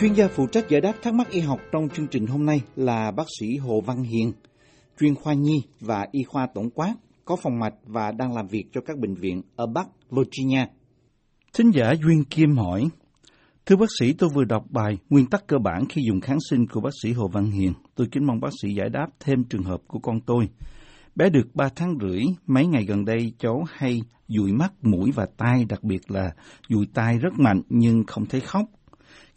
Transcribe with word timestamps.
Chuyên 0.00 0.12
gia 0.12 0.28
phụ 0.28 0.46
trách 0.46 0.68
giải 0.68 0.80
đáp 0.80 0.92
thắc 1.02 1.14
mắc 1.14 1.30
y 1.30 1.40
học 1.40 1.60
trong 1.72 1.88
chương 1.88 2.06
trình 2.06 2.26
hôm 2.26 2.46
nay 2.46 2.60
là 2.76 3.10
bác 3.10 3.26
sĩ 3.40 3.56
Hồ 3.56 3.80
Văn 3.80 4.02
Hiền, 4.02 4.32
chuyên 5.00 5.14
khoa 5.14 5.34
nhi 5.34 5.62
và 5.80 6.06
y 6.12 6.22
khoa 6.22 6.46
tổng 6.54 6.70
quát, 6.70 6.94
có 7.24 7.36
phòng 7.36 7.58
mạch 7.58 7.74
và 7.84 8.12
đang 8.12 8.34
làm 8.34 8.46
việc 8.46 8.64
cho 8.72 8.80
các 8.80 8.98
bệnh 8.98 9.14
viện 9.14 9.42
ở 9.56 9.66
Bắc 9.66 9.86
Virginia. 10.10 10.66
Thính 11.52 11.70
giả 11.70 11.94
Duyên 12.02 12.24
Kim 12.24 12.56
hỏi, 12.56 12.88
Thưa 13.66 13.76
bác 13.76 13.86
sĩ, 13.98 14.12
tôi 14.12 14.30
vừa 14.34 14.44
đọc 14.44 14.64
bài 14.70 14.98
Nguyên 15.10 15.26
tắc 15.26 15.46
cơ 15.46 15.56
bản 15.64 15.84
khi 15.88 16.02
dùng 16.08 16.20
kháng 16.20 16.38
sinh 16.50 16.66
của 16.66 16.80
bác 16.80 16.92
sĩ 17.02 17.12
Hồ 17.12 17.28
Văn 17.32 17.50
Hiền. 17.50 17.72
Tôi 17.94 18.06
kính 18.12 18.26
mong 18.26 18.40
bác 18.40 18.52
sĩ 18.62 18.74
giải 18.74 18.88
đáp 18.88 19.06
thêm 19.20 19.44
trường 19.44 19.62
hợp 19.62 19.80
của 19.86 19.98
con 19.98 20.20
tôi. 20.26 20.48
Bé 21.16 21.30
được 21.30 21.54
3 21.54 21.68
tháng 21.76 21.94
rưỡi, 22.00 22.22
mấy 22.46 22.66
ngày 22.66 22.84
gần 22.84 23.04
đây 23.04 23.32
cháu 23.38 23.64
hay 23.68 24.00
dụi 24.28 24.52
mắt, 24.52 24.72
mũi 24.82 25.10
và 25.14 25.26
tai, 25.36 25.64
đặc 25.64 25.84
biệt 25.84 26.10
là 26.10 26.30
dụi 26.68 26.86
tai 26.94 27.18
rất 27.18 27.38
mạnh 27.38 27.62
nhưng 27.68 28.04
không 28.06 28.26
thấy 28.26 28.40
khóc. 28.40 28.64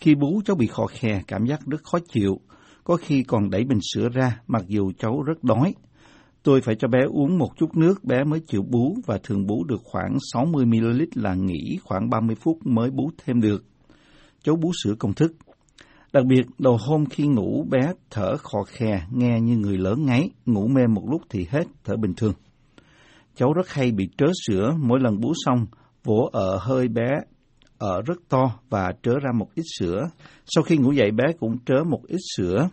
Khi 0.02 0.16
bú 0.16 0.42
cháu 0.46 0.56
bị 0.56 0.68
khò 0.68 0.86
khè, 0.86 1.22
cảm 1.28 1.46
giác 1.46 1.60
rất 1.66 1.84
khó 1.84 2.00
chịu, 2.10 2.40
có 2.84 2.96
khi 2.96 3.24
còn 3.24 3.50
đẩy 3.50 3.64
bình 3.64 3.80
sữa 3.94 4.10
ra 4.14 4.40
mặc 4.48 4.64
dù 4.68 4.92
cháu 5.00 5.22
rất 5.22 5.44
đói. 5.44 5.74
Tôi 6.44 6.62
phải 6.62 6.76
cho 6.76 6.88
bé 6.88 7.00
uống 7.10 7.38
một 7.38 7.50
chút 7.58 7.78
nước, 7.78 8.04
bé 8.04 8.24
mới 8.24 8.40
chịu 8.40 8.64
bú 8.64 8.98
và 9.06 9.20
thường 9.24 9.48
bú 9.48 9.64
được 9.64 9.82
khoảng 9.84 10.18
60ml 10.34 11.06
là 11.16 11.34
nghỉ 11.34 11.78
khoảng 11.84 12.10
30 12.10 12.36
phút 12.36 12.58
mới 12.66 12.90
bú 12.92 13.12
thêm 13.26 13.42
được. 13.42 13.66
Cháu 14.44 14.56
bú 14.56 14.72
sữa 14.84 14.94
công 15.00 15.14
thức. 15.14 15.32
Đặc 16.14 16.24
biệt, 16.26 16.46
đầu 16.60 16.78
hôm 16.88 17.06
khi 17.06 17.28
ngủ 17.28 17.66
bé 17.70 17.94
thở 18.10 18.38
khò 18.38 18.64
khè, 18.68 19.02
nghe 19.12 19.42
như 19.42 19.58
người 19.58 19.78
lớn 19.78 20.06
ngáy, 20.06 20.30
ngủ 20.46 20.68
mê 20.68 20.88
một 20.88 21.04
lúc 21.10 21.22
thì 21.30 21.46
hết, 21.50 21.64
thở 21.84 21.96
bình 21.96 22.14
thường. 22.18 22.34
Cháu 23.36 23.54
rất 23.54 23.70
hay 23.70 23.92
bị 23.92 24.10
trớ 24.18 24.26
sữa, 24.48 24.76
mỗi 24.80 25.00
lần 25.00 25.20
bú 25.20 25.34
xong, 25.46 25.66
vỗ 26.04 26.30
ở 26.34 26.58
hơi 26.58 26.88
bé 26.88 27.08
ở 27.82 28.02
rất 28.02 28.18
to 28.30 28.60
và 28.70 28.94
trớ 29.04 29.12
ra 29.24 29.32
một 29.36 29.48
ít 29.56 29.64
sữa. 29.80 30.10
Sau 30.46 30.64
khi 30.64 30.78
ngủ 30.78 30.92
dậy 30.92 31.12
bé 31.12 31.24
cũng 31.40 31.58
trớ 31.66 31.84
một 31.84 32.02
ít 32.08 32.20
sữa. 32.38 32.70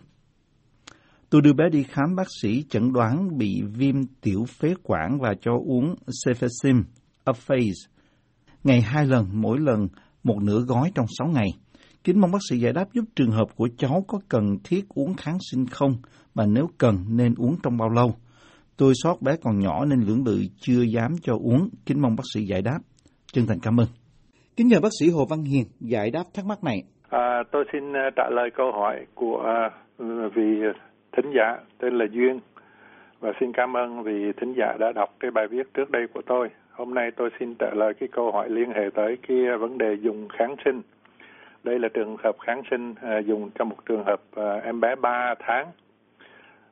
Tôi 1.29 1.41
đưa 1.41 1.53
bé 1.53 1.69
đi 1.71 1.83
khám 1.83 2.15
bác 2.15 2.27
sĩ 2.41 2.63
chẩn 2.69 2.93
đoán 2.93 3.37
bị 3.37 3.61
viêm 3.73 3.95
tiểu 4.21 4.45
phế 4.59 4.73
quản 4.83 5.19
và 5.21 5.33
cho 5.41 5.51
uống 5.65 5.95
Cefacim, 6.25 6.83
Aphase, 7.23 7.89
ngày 8.63 8.81
hai 8.81 9.05
lần, 9.05 9.27
mỗi 9.33 9.59
lần 9.59 9.87
một 10.23 10.37
nửa 10.43 10.59
gói 10.59 10.91
trong 10.95 11.05
sáu 11.17 11.27
ngày. 11.27 11.47
Kính 12.03 12.21
mong 12.21 12.31
bác 12.31 12.39
sĩ 12.49 12.59
giải 12.59 12.73
đáp 12.73 12.85
giúp 12.93 13.05
trường 13.15 13.31
hợp 13.31 13.47
của 13.55 13.69
cháu 13.77 14.05
có 14.07 14.19
cần 14.29 14.57
thiết 14.63 14.89
uống 14.89 15.13
kháng 15.13 15.37
sinh 15.51 15.67
không, 15.67 15.95
và 16.33 16.45
nếu 16.45 16.69
cần 16.77 17.05
nên 17.09 17.35
uống 17.37 17.55
trong 17.63 17.77
bao 17.77 17.89
lâu. 17.89 18.15
Tôi 18.77 18.93
sót 19.03 19.21
bé 19.21 19.35
còn 19.43 19.59
nhỏ 19.59 19.85
nên 19.85 19.99
lưỡng 19.99 20.25
lự 20.25 20.43
chưa 20.61 20.81
dám 20.81 21.11
cho 21.23 21.33
uống. 21.33 21.69
Kính 21.85 22.01
mong 22.01 22.15
bác 22.15 22.23
sĩ 22.33 22.45
giải 22.45 22.61
đáp. 22.61 22.79
Chân 23.33 23.47
thành 23.47 23.59
cảm 23.59 23.79
ơn. 23.79 23.87
Kính 24.59 24.67
nhờ 24.67 24.79
bác 24.83 24.93
sĩ 24.99 25.05
Hồ 25.09 25.25
Văn 25.29 25.43
Hiền 25.43 25.65
giải 25.79 26.11
đáp 26.11 26.23
thắc 26.33 26.45
mắc 26.45 26.63
này. 26.63 26.83
À, 27.09 27.43
tôi 27.51 27.65
xin 27.73 27.93
à, 27.93 28.09
trả 28.15 28.29
lời 28.29 28.49
câu 28.57 28.71
hỏi 28.71 29.05
của 29.15 29.43
à, 29.45 29.69
vị 30.35 30.49
thính 31.17 31.31
giả 31.35 31.57
tên 31.77 31.93
là 31.97 32.05
Duyên 32.11 32.39
và 33.19 33.31
xin 33.39 33.51
cảm 33.53 33.77
ơn 33.77 34.03
vị 34.03 34.31
thính 34.41 34.53
giả 34.57 34.77
đã 34.79 34.91
đọc 34.91 35.09
cái 35.19 35.31
bài 35.31 35.47
viết 35.47 35.73
trước 35.73 35.91
đây 35.91 36.07
của 36.13 36.21
tôi. 36.25 36.49
Hôm 36.71 36.93
nay 36.93 37.11
tôi 37.17 37.29
xin 37.39 37.55
trả 37.55 37.69
lời 37.73 37.93
cái 37.99 38.09
câu 38.11 38.31
hỏi 38.31 38.49
liên 38.49 38.69
hệ 38.69 38.89
tới 38.95 39.17
cái 39.27 39.37
vấn 39.59 39.77
đề 39.77 39.97
dùng 40.01 40.27
kháng 40.27 40.55
sinh. 40.65 40.81
Đây 41.63 41.79
là 41.79 41.87
trường 41.93 42.17
hợp 42.23 42.35
kháng 42.39 42.61
sinh 42.71 42.95
à, 43.01 43.19
dùng 43.19 43.49
cho 43.59 43.65
một 43.65 43.77
trường 43.85 44.03
hợp 44.03 44.21
em 44.63 44.79
bé 44.79 44.95
3 44.95 45.35
tháng 45.39 45.67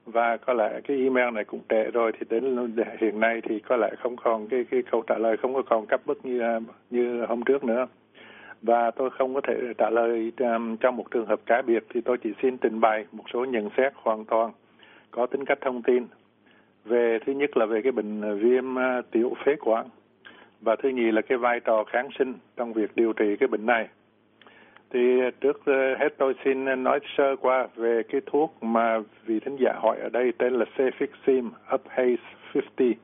và 0.08 0.38
có 0.38 0.54
lẽ 0.54 0.82
cái 0.88 0.98
email 0.98 1.34
này 1.34 1.44
cũng 1.44 1.60
trễ 1.70 1.92
rồi 1.94 2.12
thì 2.12 2.26
đến 2.30 2.74
hiện 3.00 3.20
nay 3.20 3.42
thì 3.44 3.60
có 3.60 3.78
lẽ 3.78 3.90
không 4.00 4.16
còn 4.16 4.48
cái 4.48 4.66
cái 4.72 4.82
câu 4.92 5.04
trả 5.08 5.18
lời 5.18 5.38
không 5.38 5.54
có 5.54 5.62
còn 5.62 5.86
cấp 5.86 6.02
bức 6.06 6.26
như 6.26 6.42
như 6.90 7.26
hôm 7.26 7.44
trước 7.44 7.64
nữa. 7.64 7.88
Và 8.62 8.92
tôi 8.92 9.10
không 9.10 9.34
có 9.34 9.42
thể 9.48 9.54
trả 9.78 9.90
lời 9.90 10.32
um, 10.40 10.78
trong 10.78 10.96
một 10.96 11.12
trường 11.12 11.26
hợp 11.26 11.40
cá 11.46 11.62
biệt 11.62 11.84
thì 11.94 12.02
tôi 12.02 12.18
chỉ 12.18 12.30
xin 12.42 12.58
trình 12.58 12.80
bày 12.80 13.06
một 13.12 13.24
số 13.34 13.46
nhận 13.46 13.70
xét 13.78 13.94
hoàn 13.96 14.26
toàn 14.26 14.52
có 15.12 15.26
tính 15.26 15.46
cách 15.46 15.58
thông 15.62 15.82
tin. 15.82 16.06
Về 16.86 17.20
thứ 17.26 17.34
nhất 17.34 17.58
là 17.58 17.66
về 17.66 17.82
cái 17.82 17.92
bệnh 17.92 18.40
viêm 18.40 18.76
uh, 18.76 19.12
tiểu 19.12 19.34
phế 19.46 19.56
quản 19.56 19.88
và 20.62 20.76
thứ 20.76 20.90
nhì 20.90 21.12
là 21.12 21.22
cái 21.22 21.38
vai 21.38 21.60
trò 21.60 21.84
kháng 21.84 22.10
sinh 22.20 22.34
trong 22.58 22.74
việc 22.74 22.92
điều 22.96 23.14
trị 23.14 23.36
cái 23.40 23.48
bệnh 23.48 23.66
này 23.66 23.88
thì 24.92 25.00
trước 25.42 25.62
ờ, 25.66 25.96
hết 26.00 26.10
tôi 26.18 26.34
xin 26.46 26.84
nói 26.84 27.00
sơ 27.18 27.36
qua 27.36 27.68
về 27.76 28.04
cái 28.10 28.22
thuốc 28.26 28.64
mà 28.64 29.00
vị 29.26 29.40
thính 29.40 29.58
giả 29.60 29.74
hỏi 29.82 29.98
ở 30.00 30.10
đây 30.10 30.32
tên 30.38 30.54
là 30.54 30.66
Cefixim 30.78 31.50
Uphaze 31.70 32.18
50 32.54 32.96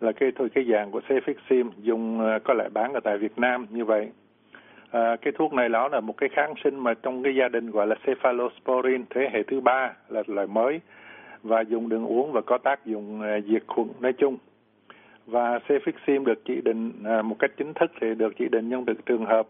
là 0.00 0.12
cái 0.12 0.32
thôi 0.36 0.48
cái 0.54 0.64
dạng 0.72 0.90
của 0.90 1.00
Cefixim 1.08 1.70
dùng 1.78 2.20
ờ, 2.20 2.38
có 2.44 2.54
lẽ 2.54 2.68
bán 2.72 2.92
ở 2.92 3.00
tại 3.00 3.18
Việt 3.18 3.38
Nam 3.38 3.66
như 3.70 3.84
vậy. 3.84 4.08
À, 4.90 5.16
cái 5.16 5.32
thuốc 5.38 5.52
này 5.52 5.68
nó 5.68 5.88
là 5.88 6.00
một 6.00 6.16
cái 6.16 6.28
kháng 6.28 6.54
sinh 6.64 6.78
mà 6.78 6.94
trong 6.94 7.22
cái 7.22 7.34
gia 7.34 7.48
đình 7.48 7.70
gọi 7.70 7.86
là 7.86 7.96
cephalosporin 8.06 9.04
thế 9.10 9.28
hệ 9.32 9.42
thứ 9.42 9.60
ba 9.60 9.92
là 10.08 10.22
loại 10.26 10.46
mới 10.46 10.80
và 11.42 11.60
dùng 11.60 11.88
đường 11.88 12.06
uống 12.06 12.32
và 12.32 12.40
có 12.40 12.58
tác 12.58 12.86
dụng 12.86 13.22
diệt 13.46 13.62
khuẩn 13.66 13.88
nói 14.00 14.12
chung. 14.12 14.36
Và 15.26 15.58
Cefixim 15.58 16.24
được 16.24 16.44
chỉ 16.44 16.60
định 16.60 16.92
một 17.24 17.36
cách 17.38 17.50
chính 17.56 17.74
thức 17.74 17.90
thì 18.00 18.14
được 18.14 18.32
chỉ 18.38 18.48
định 18.48 18.70
trong 18.70 18.84
được 18.84 19.06
trường 19.06 19.26
hợp 19.26 19.46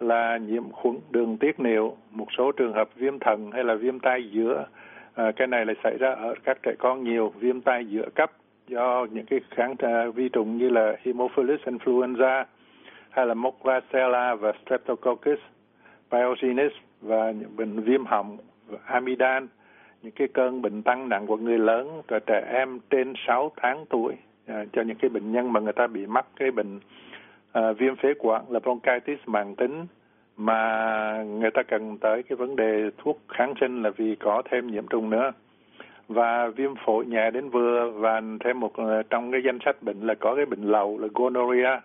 là 0.00 0.36
nhiễm 0.36 0.70
khuẩn 0.70 0.96
đường 1.10 1.36
tiết 1.36 1.60
niệu, 1.60 1.96
một 2.10 2.26
số 2.38 2.52
trường 2.52 2.72
hợp 2.72 2.88
viêm 2.94 3.18
thận 3.18 3.50
hay 3.52 3.64
là 3.64 3.74
viêm 3.74 3.98
tai 3.98 4.30
giữa. 4.30 4.66
À, 5.14 5.32
cái 5.36 5.46
này 5.46 5.66
là 5.66 5.74
xảy 5.82 5.96
ra 5.98 6.10
ở 6.10 6.34
các 6.44 6.58
trẻ 6.62 6.72
con 6.78 7.04
nhiều, 7.04 7.32
viêm 7.40 7.60
tai 7.60 7.84
giữa 7.84 8.08
cấp 8.14 8.32
do 8.68 9.06
những 9.10 9.26
cái 9.26 9.40
kháng 9.50 9.72
uh, 9.72 10.14
vi 10.14 10.28
trùng 10.28 10.58
như 10.58 10.68
là 10.68 10.96
Haemophilus 11.04 11.60
influenza 11.60 12.44
hay 13.10 13.26
là 13.26 13.34
Mock 13.34 13.62
và 13.62 13.80
Streptococcus 14.66 15.38
pyogenes 16.10 16.72
và 17.00 17.30
những 17.30 17.56
bệnh 17.56 17.80
viêm 17.80 18.04
họng, 18.04 18.36
amidan, 18.84 19.48
những 20.02 20.12
cái 20.12 20.28
cơn 20.28 20.62
bệnh 20.62 20.82
tăng 20.82 21.08
nặng 21.08 21.26
của 21.26 21.36
người 21.36 21.58
lớn 21.58 22.02
và 22.08 22.18
trẻ 22.18 22.46
em 22.52 22.78
trên 22.90 23.12
6 23.26 23.52
tháng 23.56 23.84
tuổi 23.90 24.14
à, 24.46 24.64
cho 24.72 24.82
những 24.82 24.96
cái 24.96 25.08
bệnh 25.08 25.32
nhân 25.32 25.52
mà 25.52 25.60
người 25.60 25.72
ta 25.72 25.86
bị 25.86 26.06
mắc 26.06 26.26
cái 26.36 26.50
bệnh 26.50 26.80
à, 27.54 27.72
viêm 27.72 27.96
phế 27.96 28.14
quản 28.18 28.44
là 28.48 28.60
bronchitis 28.60 29.18
mãn 29.26 29.54
tính 29.54 29.86
mà 30.36 31.22
người 31.22 31.50
ta 31.50 31.62
cần 31.62 31.98
tới 31.98 32.22
cái 32.22 32.36
vấn 32.36 32.56
đề 32.56 32.90
thuốc 32.98 33.20
kháng 33.28 33.54
sinh 33.60 33.82
là 33.82 33.90
vì 33.90 34.16
có 34.16 34.42
thêm 34.50 34.66
nhiễm 34.66 34.86
trùng 34.86 35.10
nữa. 35.10 35.32
Và 36.08 36.48
viêm 36.48 36.74
phổi 36.86 37.06
nhẹ 37.06 37.30
đến 37.30 37.48
vừa 37.50 37.90
và 37.90 38.22
thêm 38.44 38.60
một 38.60 38.76
ờ, 38.76 39.02
trong 39.10 39.32
cái 39.32 39.40
danh 39.44 39.58
sách 39.64 39.82
bệnh 39.82 40.00
là 40.00 40.14
có 40.14 40.34
cái 40.34 40.46
bệnh 40.46 40.62
lậu 40.62 40.98
là 40.98 41.08
gonorrhea. 41.14 41.80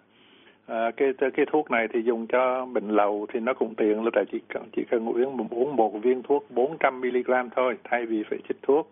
À, 0.67 0.91
cái 0.97 1.13
cái 1.19 1.45
thuốc 1.51 1.71
này 1.71 1.87
thì 1.93 2.01
dùng 2.01 2.27
cho 2.27 2.65
bệnh 2.65 2.89
lậu 2.89 3.25
thì 3.33 3.39
nó 3.39 3.53
cũng 3.53 3.75
tiện 3.75 4.03
là 4.03 4.11
tại 4.13 4.25
chỉ 4.31 4.39
cần 4.53 4.63
chỉ 4.75 4.83
cần 4.91 5.05
uống 5.05 5.47
uống 5.49 5.75
một 5.75 6.01
viên 6.01 6.23
thuốc 6.23 6.45
400 6.49 7.01
mg 7.01 7.49
thôi 7.55 7.77
thay 7.83 8.05
vì 8.05 8.23
phải 8.29 8.39
chích 8.47 8.57
thuốc. 8.61 8.91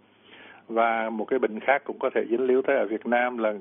Và 0.68 1.10
một 1.10 1.26
cái 1.26 1.40
bệnh 1.40 1.60
khác 1.60 1.82
cũng 1.86 2.00
có 2.00 2.10
thể 2.16 2.26
dính 2.30 2.48
líu 2.48 2.62
tới 2.62 2.76
ở 2.76 2.86
Việt 2.86 3.06
Nam 3.06 3.38
là 3.38 3.54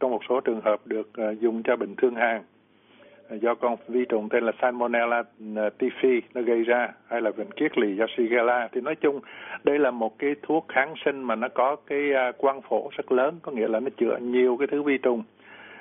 trong 0.00 0.10
một 0.10 0.20
số 0.28 0.40
trường 0.40 0.60
hợp 0.60 0.80
được 0.84 1.10
ờ, 1.14 1.34
dùng 1.40 1.62
cho 1.62 1.76
bệnh 1.76 1.94
thương 1.96 2.14
hàn 2.14 2.42
do 3.30 3.54
con 3.54 3.76
vi 3.88 4.04
trùng 4.04 4.28
tên 4.28 4.44
là 4.44 4.52
Salmonella 4.60 5.22
ờ, 5.56 5.70
typhi 5.70 6.22
nó 6.34 6.42
gây 6.42 6.62
ra 6.62 6.88
hay 7.06 7.20
là 7.20 7.30
bệnh 7.36 7.50
kiết 7.50 7.78
lỵ 7.78 7.96
do 7.96 8.06
Shigella. 8.16 8.68
Thì 8.72 8.80
nói 8.80 8.94
chung 8.94 9.20
đây 9.64 9.78
là 9.78 9.90
một 9.90 10.18
cái 10.18 10.34
thuốc 10.42 10.66
kháng 10.68 10.94
sinh 11.04 11.22
mà 11.22 11.34
nó 11.34 11.48
có 11.48 11.76
cái 11.86 12.12
à, 12.14 12.32
quang 12.32 12.62
phổ 12.62 12.90
rất 12.96 13.12
lớn 13.12 13.34
có 13.42 13.52
nghĩa 13.52 13.68
là 13.68 13.80
nó 13.80 13.90
chữa 13.96 14.16
nhiều 14.16 14.56
cái 14.56 14.66
thứ 14.70 14.82
vi 14.82 14.98
trùng. 14.98 15.22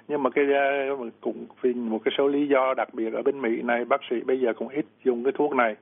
Nhưng 0.08 0.24
mà 0.24 0.30
cái 0.30 0.46
à, 0.54 0.90
cũng 1.22 1.46
vì 1.62 1.74
một 1.74 2.00
cái 2.06 2.14
số 2.18 2.28
lý 2.28 2.48
do 2.48 2.74
đặc 2.78 2.94
biệt 2.94 3.14
ở 3.14 3.22
bên 3.22 3.42
Mỹ 3.42 3.62
này 3.62 3.86
bác 3.86 4.02
sĩ 4.10 4.22
bây 4.26 4.40
giờ 4.40 4.54
cũng 4.54 4.68
ít 4.68 4.86
dùng 5.04 5.24
cái 5.24 5.34
thuốc 5.36 5.56
này. 5.56 5.76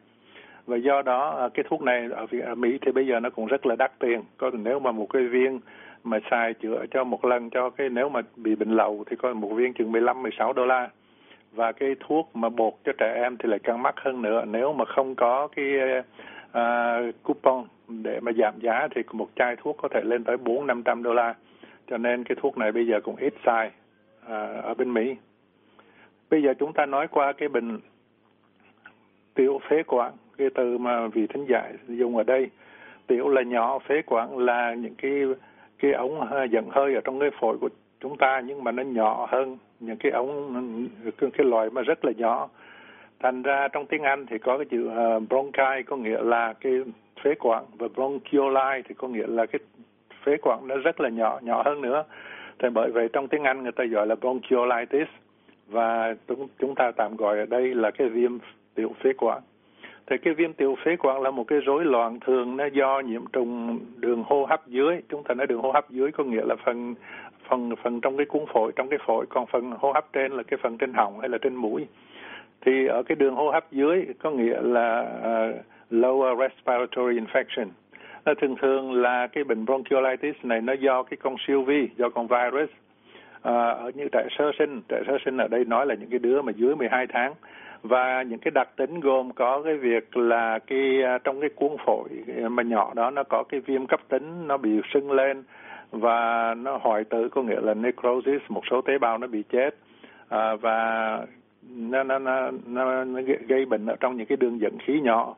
Và 0.67 0.77
do 0.77 1.01
đó 1.01 1.37
à, 1.39 1.49
cái 1.53 1.65
thuốc 1.69 1.81
này 1.81 2.07
ở, 2.11 2.25
ở 2.45 2.55
Mỹ 2.55 2.77
thì 2.81 2.91
bây 2.91 3.07
giờ 3.07 3.19
nó 3.19 3.29
cũng 3.29 3.45
rất 3.45 3.65
là 3.65 3.75
đắt 3.75 3.99
tiền. 3.99 4.21
Có 4.37 4.51
nếu 4.53 4.79
mà 4.79 4.91
một 4.91 5.07
cái 5.13 5.23
viên 5.23 5.59
mà 6.03 6.19
xài 6.31 6.53
chữa 6.53 6.85
cho 6.91 7.03
một 7.03 7.25
lần 7.25 7.49
cho 7.49 7.69
cái 7.69 7.89
nếu 7.89 8.09
mà 8.09 8.21
bị 8.35 8.55
bệnh 8.55 8.71
lậu 8.71 9.03
thì 9.09 9.15
có 9.15 9.33
một 9.33 9.49
viên 9.53 9.73
chừng 9.73 9.91
15 9.91 10.21
16 10.23 10.53
đô 10.53 10.65
la 10.65 10.89
và 11.55 11.71
cái 11.71 11.95
thuốc 11.99 12.29
mà 12.33 12.49
bột 12.49 12.73
cho 12.85 12.91
trẻ 12.97 13.13
em 13.15 13.37
thì 13.37 13.49
lại 13.49 13.59
càng 13.59 13.83
mắc 13.83 13.95
hơn 13.97 14.21
nữa. 14.21 14.45
Nếu 14.47 14.73
mà 14.73 14.85
không 14.85 15.15
có 15.15 15.47
cái 15.55 15.65
uh, 16.49 17.15
coupon 17.23 17.63
để 17.87 18.19
mà 18.19 18.31
giảm 18.31 18.53
giá 18.59 18.87
thì 18.95 19.01
một 19.11 19.29
chai 19.35 19.55
thuốc 19.55 19.77
có 19.81 19.87
thể 19.87 20.01
lên 20.03 20.23
tới 20.23 20.37
bốn 20.37 20.67
năm 20.67 20.83
trăm 20.83 21.03
đô 21.03 21.13
la. 21.13 21.35
Cho 21.87 21.97
nên 21.97 22.23
cái 22.23 22.35
thuốc 22.41 22.57
này 22.57 22.71
bây 22.71 22.87
giờ 22.87 22.99
cũng 23.03 23.15
ít 23.15 23.33
xài 23.45 23.67
uh, 23.67 24.29
à, 24.29 24.61
ở 24.63 24.73
bên 24.73 24.93
Mỹ. 24.93 25.15
Bây 26.29 26.43
giờ 26.43 26.53
chúng 26.59 26.73
ta 26.73 26.85
nói 26.85 27.07
qua 27.07 27.33
cái 27.33 27.49
bệnh 27.49 27.79
tiểu 29.33 29.59
phế 29.69 29.83
quản 29.83 30.13
cái 30.37 30.49
từ 30.55 30.77
mà 30.77 31.07
vị 31.07 31.27
thính 31.27 31.45
giả 31.49 31.71
dùng 31.87 32.17
ở 32.17 32.23
đây. 32.23 32.49
Tiểu 33.07 33.29
là 33.29 33.41
nhỏ 33.41 33.79
phế 33.79 34.01
quản 34.01 34.37
là 34.37 34.73
những 34.73 34.95
cái 34.95 35.11
cái 35.79 35.91
ống 35.91 36.27
dẫn 36.51 36.69
hơi 36.69 36.95
ở 36.95 37.01
trong 37.03 37.19
cái 37.19 37.29
phổi 37.39 37.57
của 37.57 37.69
chúng 38.03 38.17
ta 38.17 38.41
nhưng 38.45 38.63
mà 38.63 38.71
nó 38.71 38.83
nhỏ 38.83 39.27
hơn 39.29 39.57
những 39.79 39.97
cái 39.97 40.11
ống 40.11 40.87
cái, 41.17 41.29
cái 41.37 41.47
loại 41.47 41.69
mà 41.69 41.81
rất 41.81 42.05
là 42.05 42.11
nhỏ. 42.17 42.49
Thành 43.19 43.41
ra 43.41 43.67
trong 43.67 43.85
tiếng 43.85 44.03
Anh 44.03 44.25
thì 44.25 44.37
có 44.37 44.57
cái 44.57 44.65
chữ 44.65 44.89
uh, 44.89 45.23
bronchi 45.29 45.83
có 45.85 45.97
nghĩa 45.97 46.21
là 46.21 46.53
cái 46.53 46.73
phế 47.23 47.33
quản 47.39 47.63
và 47.77 47.87
bronchioli 47.95 48.81
thì 48.87 48.95
có 48.97 49.07
nghĩa 49.07 49.27
là 49.27 49.45
cái 49.45 49.59
phế 50.23 50.37
quản 50.41 50.67
nó 50.67 50.77
rất 50.77 51.01
là 51.01 51.09
nhỏ 51.09 51.39
nhỏ 51.43 51.63
hơn 51.65 51.81
nữa. 51.81 52.03
Thì 52.59 52.69
bởi 52.69 52.91
vậy 52.91 53.09
trong 53.13 53.27
tiếng 53.27 53.43
Anh 53.43 53.63
người 53.63 53.71
ta 53.71 53.83
gọi 53.85 54.07
là 54.07 54.15
bronchiolitis 54.15 55.07
và 55.67 56.15
chúng 56.27 56.47
chúng 56.59 56.75
ta 56.75 56.91
tạm 56.91 57.15
gọi 57.15 57.39
ở 57.39 57.45
đây 57.45 57.75
là 57.75 57.91
cái 57.91 58.09
viêm 58.09 58.37
tiểu 58.75 58.95
phế 59.03 59.13
quản. 59.17 59.41
Thì 60.07 60.17
cái 60.17 60.33
viêm 60.33 60.53
tiểu 60.53 60.77
phế 60.85 60.95
quản 60.95 61.21
là 61.21 61.31
một 61.31 61.43
cái 61.47 61.59
rối 61.59 61.85
loạn 61.85 62.19
thường 62.19 62.57
nó 62.57 62.65
do 62.65 62.99
nhiễm 62.99 63.25
trùng 63.33 63.79
đường 63.97 64.23
hô 64.27 64.45
hấp 64.45 64.67
dưới. 64.67 65.01
Chúng 65.09 65.23
ta 65.23 65.33
nói 65.33 65.47
đường 65.47 65.61
hô 65.61 65.71
hấp 65.71 65.89
dưới 65.89 66.11
có 66.11 66.23
nghĩa 66.23 66.45
là 66.45 66.55
phần 66.65 66.95
phần 67.53 67.75
phần 67.83 68.01
trong 68.01 68.17
cái 68.17 68.25
cuống 68.25 68.45
phổi 68.53 68.71
trong 68.75 68.89
cái 68.89 68.99
phổi 69.05 69.25
còn 69.29 69.45
phần 69.45 69.71
hô 69.79 69.91
hấp 69.91 70.05
trên 70.13 70.31
là 70.31 70.43
cái 70.43 70.57
phần 70.63 70.77
trên 70.77 70.93
họng 70.93 71.19
hay 71.19 71.29
là 71.29 71.37
trên 71.37 71.55
mũi. 71.55 71.87
Thì 72.65 72.87
ở 72.87 73.03
cái 73.03 73.15
đường 73.15 73.35
hô 73.35 73.51
hấp 73.51 73.71
dưới 73.71 74.05
có 74.19 74.31
nghĩa 74.31 74.61
là 74.61 75.01
uh, 75.01 75.65
lower 75.91 76.39
respiratory 76.39 77.19
infection. 77.19 77.67
Nó 78.25 78.33
thường 78.41 78.55
thường 78.61 78.93
là 78.93 79.27
cái 79.27 79.43
bệnh 79.43 79.65
bronchiolitis 79.65 80.35
này 80.43 80.61
nó 80.61 80.73
do 80.73 81.03
cái 81.03 81.17
con 81.17 81.35
siêu 81.47 81.61
vi 81.61 81.89
do 81.97 82.09
con 82.09 82.27
virus 82.27 82.69
à, 83.41 83.69
ở 83.69 83.91
như 83.95 84.07
trẻ 84.11 84.27
sơ 84.37 84.51
sinh. 84.59 84.81
Trẻ 84.89 85.01
sơ 85.07 85.17
sinh 85.25 85.37
ở 85.37 85.47
đây 85.47 85.65
nói 85.65 85.85
là 85.85 85.95
những 85.95 86.09
cái 86.09 86.19
đứa 86.19 86.41
mà 86.41 86.51
dưới 86.55 86.75
12 86.75 87.07
tháng. 87.07 87.33
Và 87.83 88.21
những 88.21 88.39
cái 88.39 88.51
đặc 88.51 88.69
tính 88.75 88.99
gồm 88.99 89.31
có 89.31 89.61
cái 89.65 89.75
việc 89.75 90.17
là 90.17 90.59
cái 90.59 91.03
à, 91.03 91.17
trong 91.23 91.41
cái 91.41 91.49
cuống 91.49 91.77
phổi 91.85 92.09
mà 92.49 92.63
nhỏ 92.63 92.93
đó 92.95 93.09
nó 93.09 93.23
có 93.23 93.43
cái 93.49 93.59
viêm 93.59 93.85
cấp 93.85 93.99
tính 94.09 94.47
nó 94.47 94.57
bị 94.57 94.81
sưng 94.93 95.11
lên 95.11 95.43
và 95.93 96.53
nó 96.57 96.77
hoại 96.81 97.03
tử 97.03 97.29
có 97.29 97.41
nghĩa 97.41 97.61
là 97.61 97.73
necrosis 97.73 98.41
một 98.49 98.61
số 98.71 98.81
tế 98.81 98.97
bào 98.97 99.17
nó 99.17 99.27
bị 99.27 99.43
chết. 99.49 99.75
À, 100.29 100.55
và 100.55 101.19
nó, 101.75 102.03
nó, 102.03 102.19
nó, 102.19 102.51
nó, 102.67 103.03
nó 103.03 103.21
gây 103.47 103.65
bệnh 103.65 103.85
ở 103.85 103.95
trong 103.99 104.17
những 104.17 104.27
cái 104.27 104.37
đường 104.37 104.61
dẫn 104.61 104.77
khí 104.79 104.99
nhỏ. 105.01 105.35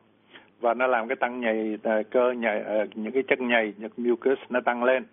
Và 0.60 0.74
nó 0.74 0.86
làm 0.86 1.08
cái 1.08 1.16
tăng 1.16 1.40
nhầy 1.40 1.78
à, 1.82 2.02
cơ 2.10 2.32
nhầy 2.32 2.62
à, 2.62 2.84
những 2.94 3.12
cái 3.12 3.22
chất 3.22 3.40
nhầy 3.40 3.74
những 3.78 3.90
mucus 3.96 4.38
nó 4.48 4.60
tăng 4.60 4.84
lên. 4.84 5.04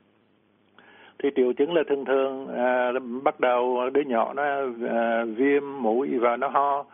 Thì 1.24 1.30
triệu 1.36 1.54
chứng 1.54 1.74
là 1.74 1.84
thường 1.90 2.06
thường 2.06 2.48
à, 2.58 2.92
bắt 3.24 3.40
đầu 3.40 3.90
đứa 3.94 4.02
nhỏ 4.02 4.34
nó 4.34 4.44
à, 4.90 5.24
viêm 5.36 5.64
mũi 5.82 6.18
và 6.20 6.38
nó 6.38 6.48
ho 6.48 6.86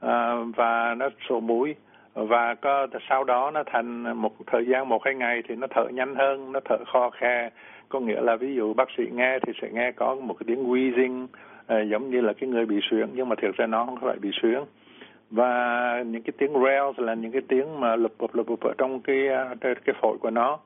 à, 0.00 0.34
và 0.56 0.94
nó 0.94 1.08
sổ 1.28 1.40
mũi 1.40 1.74
và 2.16 2.54
có, 2.54 2.86
sau 3.08 3.24
đó 3.24 3.50
nó 3.54 3.62
thành 3.66 4.16
một 4.16 4.32
thời 4.46 4.66
gian, 4.66 4.88
một 4.88 5.04
hai 5.04 5.14
ngày 5.14 5.42
thì 5.48 5.56
nó 5.56 5.66
thở 5.70 5.84
nhanh 5.88 6.14
hơn, 6.14 6.52
nó 6.52 6.60
thở 6.64 6.76
kho 6.86 7.10
khe. 7.10 7.50
Có 7.88 8.00
nghĩa 8.00 8.20
là 8.20 8.36
ví 8.36 8.54
dụ 8.54 8.74
bác 8.74 8.88
sĩ 8.96 9.04
nghe 9.12 9.38
thì 9.46 9.52
sẽ 9.62 9.68
nghe 9.72 9.92
có 9.92 10.14
một 10.14 10.34
cái 10.34 10.44
tiếng 10.46 10.70
wheezing 10.70 11.26
ờ, 11.66 11.82
giống 11.82 12.10
như 12.10 12.20
là 12.20 12.32
cái 12.32 12.48
người 12.48 12.66
bị 12.66 12.80
suyễn, 12.90 13.08
nhưng 13.14 13.28
mà 13.28 13.36
thực 13.42 13.56
ra 13.56 13.66
nó 13.66 13.84
không 13.84 13.98
phải 14.00 14.16
bị 14.16 14.30
suyễn. 14.42 14.60
Và 15.30 16.02
những 16.06 16.22
cái 16.22 16.32
tiếng 16.38 16.52
rails 16.64 16.98
là 16.98 17.14
những 17.14 17.32
cái 17.32 17.42
tiếng 17.48 17.80
mà 17.80 17.96
lụp 17.96 18.12
bụp 18.18 18.34
lụp 18.34 18.46
bụp 18.46 18.60
ở 18.60 18.72
trong 18.78 19.00
cái 19.00 19.28
ờ, 19.28 19.54
cái 19.60 19.94
phổi 20.00 20.18
của 20.20 20.30
nó. 20.30 20.58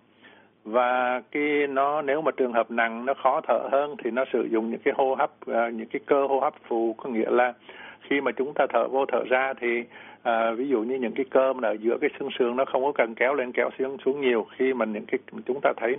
Và 0.64 1.20
cái 1.30 1.66
nó, 1.66 2.02
nếu 2.02 2.22
mà 2.22 2.30
trường 2.36 2.52
hợp 2.52 2.70
nặng 2.70 3.06
nó 3.06 3.14
khó 3.22 3.40
thở 3.40 3.68
hơn 3.72 3.96
thì 4.04 4.10
nó 4.10 4.24
sử 4.32 4.48
dụng 4.50 4.70
những 4.70 4.80
cái 4.84 4.94
hô 4.96 5.14
hấp 5.14 5.30
ờ, 5.46 5.68
những 5.68 5.88
cái 5.88 6.00
cơ 6.06 6.26
hô 6.26 6.40
hấp 6.40 6.54
phụ 6.68 6.94
có 6.98 7.10
nghĩa 7.10 7.30
là 7.30 7.52
khi 8.00 8.20
mà 8.20 8.32
chúng 8.32 8.54
ta 8.54 8.66
thở 8.72 8.88
vô 8.88 9.06
thở 9.06 9.24
ra 9.28 9.54
thì 9.60 9.84
à, 10.22 10.50
ví 10.50 10.68
dụ 10.68 10.82
như 10.82 10.94
những 10.94 11.12
cái 11.12 11.24
cơ 11.30 11.52
mà 11.52 11.68
ở 11.68 11.76
giữa 11.80 11.96
cái 12.00 12.10
xương 12.18 12.28
sườn 12.38 12.56
nó 12.56 12.64
không 12.64 12.82
có 12.84 12.92
cần 12.92 13.14
kéo 13.14 13.34
lên 13.34 13.52
kéo 13.52 13.70
xuống 13.78 13.96
xuống 14.04 14.20
nhiều 14.20 14.46
khi 14.56 14.74
mà 14.74 14.84
những 14.84 15.06
cái 15.06 15.18
chúng 15.46 15.60
ta 15.62 15.72
thấy 15.76 15.96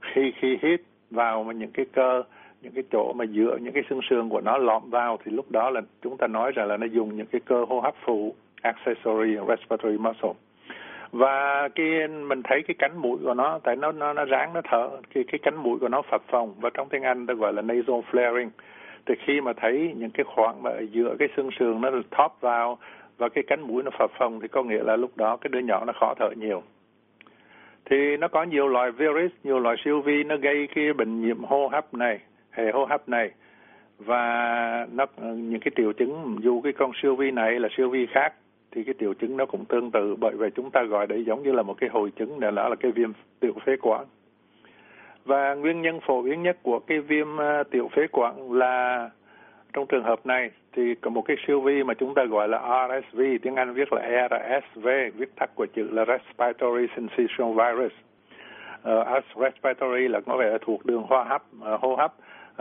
khi 0.00 0.32
khi 0.40 0.58
hít 0.62 0.80
vào 1.10 1.44
mà 1.44 1.52
những 1.52 1.70
cái 1.70 1.86
cơ 1.92 2.22
những 2.62 2.72
cái 2.72 2.84
chỗ 2.92 3.12
mà 3.12 3.24
giữa 3.24 3.56
những 3.60 3.72
cái 3.72 3.82
xương 3.90 4.00
sườn 4.10 4.28
của 4.28 4.40
nó 4.40 4.58
lõm 4.58 4.90
vào 4.90 5.18
thì 5.24 5.32
lúc 5.32 5.50
đó 5.50 5.70
là 5.70 5.80
chúng 6.02 6.16
ta 6.16 6.26
nói 6.26 6.52
rằng 6.52 6.68
là 6.68 6.76
nó 6.76 6.86
dùng 6.86 7.16
những 7.16 7.26
cái 7.26 7.40
cơ 7.44 7.64
hô 7.68 7.80
hấp 7.80 7.94
phụ 8.04 8.34
accessory 8.62 9.36
respiratory 9.48 9.98
muscle. 9.98 10.32
Và 11.12 11.68
cái 11.74 12.08
mình 12.08 12.42
thấy 12.44 12.62
cái 12.62 12.74
cánh 12.78 12.98
mũi 12.98 13.18
của 13.24 13.34
nó 13.34 13.58
tại 13.64 13.76
nó 13.76 13.92
nó 13.92 14.12
nó 14.12 14.24
ráng 14.24 14.52
nó 14.52 14.60
thở 14.70 14.90
cái 15.14 15.24
cái 15.32 15.38
cánh 15.42 15.56
mũi 15.56 15.78
của 15.78 15.88
nó 15.88 16.02
phập 16.02 16.22
phồng 16.28 16.54
và 16.60 16.70
trong 16.74 16.88
tiếng 16.88 17.02
Anh 17.02 17.26
ta 17.26 17.34
gọi 17.34 17.52
là 17.52 17.62
nasal 17.62 18.00
flaring 18.10 18.48
thì 19.06 19.14
khi 19.26 19.40
mà 19.40 19.52
thấy 19.52 19.94
những 19.96 20.10
cái 20.10 20.24
khoảng 20.24 20.62
mà 20.62 20.70
ở 20.70 20.84
giữa 20.92 21.16
cái 21.18 21.28
xương 21.36 21.50
sườn 21.58 21.80
nó 21.80 21.90
thóp 22.10 22.40
vào 22.40 22.78
và 23.18 23.28
cái 23.28 23.44
cánh 23.46 23.60
mũi 23.60 23.82
nó 23.82 23.90
phập 23.98 24.10
phồng 24.18 24.40
thì 24.40 24.48
có 24.48 24.62
nghĩa 24.62 24.82
là 24.82 24.96
lúc 24.96 25.16
đó 25.16 25.36
cái 25.36 25.48
đứa 25.48 25.58
nhỏ 25.58 25.84
nó 25.84 25.92
khó 26.00 26.14
thở 26.18 26.30
nhiều. 26.36 26.62
Thì 27.84 28.16
nó 28.16 28.28
có 28.28 28.42
nhiều 28.42 28.68
loại 28.68 28.90
virus, 28.90 29.32
nhiều 29.44 29.58
loại 29.58 29.76
siêu 29.84 30.00
vi 30.00 30.24
nó 30.24 30.36
gây 30.36 30.68
cái 30.74 30.92
bệnh 30.92 31.20
nhiễm 31.20 31.44
hô 31.44 31.68
hấp 31.68 31.94
này, 31.94 32.18
hệ 32.50 32.70
hô 32.72 32.84
hấp 32.84 33.08
này. 33.08 33.30
Và 33.98 34.86
nó, 34.92 35.06
những 35.22 35.60
cái 35.60 35.72
triệu 35.76 35.92
chứng, 35.92 36.36
dù 36.42 36.60
cái 36.60 36.72
con 36.72 36.90
siêu 37.02 37.16
vi 37.16 37.30
này 37.30 37.60
là 37.60 37.68
siêu 37.76 37.90
vi 37.90 38.06
khác, 38.06 38.34
thì 38.70 38.84
cái 38.84 38.94
triệu 39.00 39.14
chứng 39.14 39.36
nó 39.36 39.46
cũng 39.46 39.64
tương 39.64 39.90
tự. 39.90 40.16
Bởi 40.16 40.36
vậy 40.36 40.50
chúng 40.54 40.70
ta 40.70 40.82
gọi 40.82 41.06
đấy 41.06 41.24
giống 41.24 41.42
như 41.42 41.52
là 41.52 41.62
một 41.62 41.74
cái 41.78 41.90
hồi 41.90 42.10
chứng 42.10 42.40
để 42.40 42.50
là 42.50 42.68
là 42.68 42.76
cái 42.76 42.92
viêm 42.92 43.12
tiểu 43.40 43.52
phế 43.66 43.76
quản 43.82 44.04
và 45.24 45.54
nguyên 45.54 45.82
nhân 45.82 46.00
phổ 46.06 46.22
biến 46.22 46.42
nhất 46.42 46.56
của 46.62 46.78
cái 46.78 47.00
viêm 47.00 47.36
ờ, 47.36 47.62
tiểu 47.70 47.88
phế 47.96 48.06
quản 48.12 48.52
là 48.52 49.10
trong 49.72 49.86
trường 49.86 50.04
hợp 50.04 50.26
này 50.26 50.50
thì 50.72 50.94
có 50.94 51.10
một 51.10 51.22
cái 51.22 51.36
siêu 51.46 51.60
vi 51.60 51.82
mà 51.82 51.94
chúng 51.94 52.14
ta 52.14 52.24
gọi 52.24 52.48
là 52.48 52.86
RSV, 52.88 53.20
tiếng 53.42 53.56
Anh 53.56 53.74
viết 53.74 53.92
là 53.92 54.28
RSV, 54.28 54.88
viết 55.14 55.36
tắt 55.36 55.50
của 55.54 55.66
chữ 55.74 55.88
là 55.92 56.04
Respiratory 56.04 56.86
Syncytial 56.96 57.48
Virus. 57.48 57.92
Uh, 58.90 59.24
respiratory 59.36 60.08
là 60.08 60.20
có 60.20 60.36
vẻ 60.36 60.58
thuộc 60.60 60.86
đường 60.86 61.06
ờ, 61.10 61.16
hô 61.16 61.24
hấp, 61.24 61.42
uh, 61.74 61.80
hô 61.80 61.96
hấp. 61.96 62.14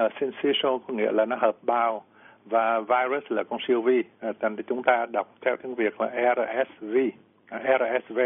Uh, 0.05 0.11
syncytial 0.19 0.73
có 0.87 0.93
nghĩa 0.93 1.11
là 1.11 1.25
nó 1.25 1.35
hợp 1.35 1.55
bào 1.61 2.03
và 2.45 2.79
virus 2.79 3.23
là 3.29 3.43
con 3.43 3.59
siêu 3.67 3.81
vi. 3.81 4.03
Uh, 4.29 4.35
thành 4.39 4.55
thì 4.55 4.63
chúng 4.67 4.83
ta 4.83 5.05
đọc 5.05 5.27
theo 5.41 5.55
tiếng 5.55 5.75
Việt 5.75 6.01
là 6.01 6.33
RSV, 6.35 6.95
uh, 6.95 7.13
à, 7.49 7.77
RSV 7.77 8.19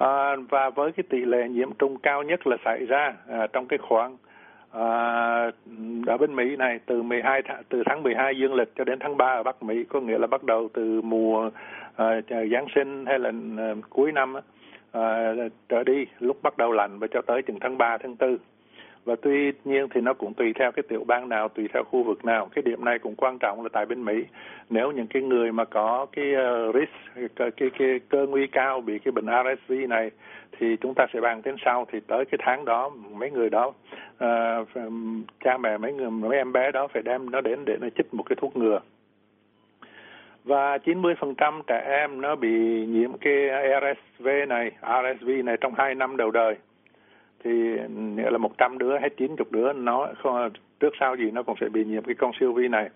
à, 0.00 0.36
và 0.48 0.70
với 0.70 0.92
cái 0.92 1.04
tỷ 1.08 1.24
lệ 1.24 1.48
nhiễm 1.48 1.72
trùng 1.78 1.96
cao 1.98 2.22
nhất 2.22 2.46
là 2.46 2.56
xảy 2.64 2.86
ra 2.86 3.14
à, 3.28 3.46
trong 3.52 3.66
cái 3.66 3.78
khoảng 3.78 4.16
à, 4.72 4.84
ở 6.06 6.16
bên 6.20 6.36
Mỹ 6.36 6.56
này 6.56 6.80
từ 6.86 7.02
12 7.02 7.42
th- 7.42 7.62
từ 7.68 7.82
tháng 7.86 8.02
12 8.02 8.38
dương 8.38 8.54
lịch 8.54 8.68
cho 8.76 8.84
đến 8.84 8.98
tháng 9.00 9.16
3 9.16 9.26
ở 9.26 9.42
Bắc 9.42 9.62
Mỹ 9.62 9.84
có 9.88 10.00
nghĩa 10.00 10.18
là 10.18 10.26
bắt 10.26 10.44
đầu 10.44 10.68
từ 10.72 11.02
mùa 11.02 11.50
à, 11.96 12.20
à 12.28 12.44
Giáng 12.52 12.66
sinh 12.74 13.06
hay 13.06 13.18
là 13.18 13.32
à, 13.58 13.74
cuối 13.90 14.12
năm 14.12 14.34
à, 14.92 15.34
trở 15.68 15.84
đi 15.84 16.06
lúc 16.20 16.42
bắt 16.42 16.58
đầu 16.58 16.72
lạnh 16.72 16.98
và 16.98 17.06
cho 17.10 17.22
tới 17.22 17.42
chừng 17.42 17.60
tháng 17.60 17.78
3 17.78 17.98
tháng 17.98 18.16
4 18.20 18.36
và 19.04 19.16
tuy 19.22 19.52
nhiên 19.64 19.86
thì 19.94 20.00
nó 20.00 20.14
cũng 20.14 20.34
tùy 20.34 20.52
theo 20.58 20.72
cái 20.72 20.82
tiểu 20.88 21.04
bang 21.06 21.28
nào 21.28 21.48
tùy 21.48 21.68
theo 21.74 21.84
khu 21.84 22.02
vực 22.02 22.24
nào. 22.24 22.48
Cái 22.54 22.62
điểm 22.62 22.84
này 22.84 22.98
cũng 22.98 23.14
quan 23.16 23.38
trọng 23.38 23.62
là 23.62 23.68
tại 23.72 23.86
bên 23.86 24.04
mỹ. 24.04 24.24
Nếu 24.70 24.92
những 24.92 25.06
cái 25.06 25.22
người 25.22 25.52
mà 25.52 25.64
có 25.64 26.06
cái 26.12 26.32
uh, 26.68 26.74
risk 26.74 27.28
cái, 27.36 27.50
cái, 27.50 27.70
cái 27.78 28.00
cơ 28.08 28.26
nguy 28.26 28.46
cao 28.46 28.80
bị 28.80 28.98
cái 28.98 29.12
bệnh 29.12 29.26
RSV 29.26 29.72
này 29.88 30.10
thì 30.58 30.76
chúng 30.76 30.94
ta 30.94 31.06
sẽ 31.12 31.20
bàn 31.20 31.42
đến 31.44 31.56
sau. 31.64 31.86
Thì 31.92 32.00
tới 32.00 32.24
cái 32.24 32.38
tháng 32.42 32.64
đó 32.64 32.90
mấy 33.10 33.30
người 33.30 33.50
đó 33.50 33.66
uh, 33.66 34.68
cha 35.44 35.58
mẹ 35.58 35.78
mấy 35.78 35.92
người 35.92 36.10
mấy 36.10 36.36
em 36.36 36.52
bé 36.52 36.72
đó 36.72 36.88
phải 36.88 37.02
đem 37.02 37.30
nó 37.30 37.40
đến 37.40 37.64
để 37.64 37.76
nó 37.80 37.88
chích 37.96 38.14
một 38.14 38.22
cái 38.22 38.36
thuốc 38.40 38.56
ngừa. 38.56 38.80
Và 40.44 40.76
90% 40.76 41.62
trẻ 41.66 41.84
em 41.86 42.20
nó 42.20 42.36
bị 42.36 42.86
nhiễm 42.86 43.10
cái 43.20 43.48
RSV 43.80 44.28
này, 44.48 44.70
RSV 44.82 45.28
này 45.44 45.56
trong 45.60 45.74
2 45.76 45.94
năm 45.94 46.16
đầu 46.16 46.30
đời 46.30 46.56
thì 47.44 47.50
nghĩa 48.16 48.30
là 48.30 48.38
100 48.38 48.78
đứa 48.78 48.98
hay 48.98 49.10
90 49.10 49.46
đứa 49.50 49.72
nó 49.72 50.08
không, 50.22 50.50
trước 50.80 50.94
sau 51.00 51.16
gì 51.16 51.30
nó 51.30 51.42
cũng 51.42 51.56
sẽ 51.60 51.68
bị 51.68 51.84
nhiễm 51.84 52.02
cái 52.02 52.14
con 52.14 52.32
siêu 52.40 52.52
vi 52.52 52.68
này. 52.68 52.88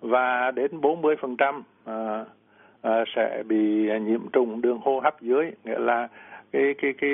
Và 0.00 0.50
đến 0.50 0.80
40 0.80 1.16
phần 1.20 1.36
trăm 1.36 1.62
à, 1.84 2.24
à, 2.82 3.04
sẽ 3.16 3.42
bị 3.46 3.90
nhiễm 4.00 4.20
trùng 4.32 4.60
đường 4.60 4.80
hô 4.82 5.00
hấp 5.00 5.20
dưới 5.20 5.50
nghĩa 5.64 5.78
là 5.78 6.08
cái 6.52 6.74
cái 6.82 6.92
cái 6.98 7.10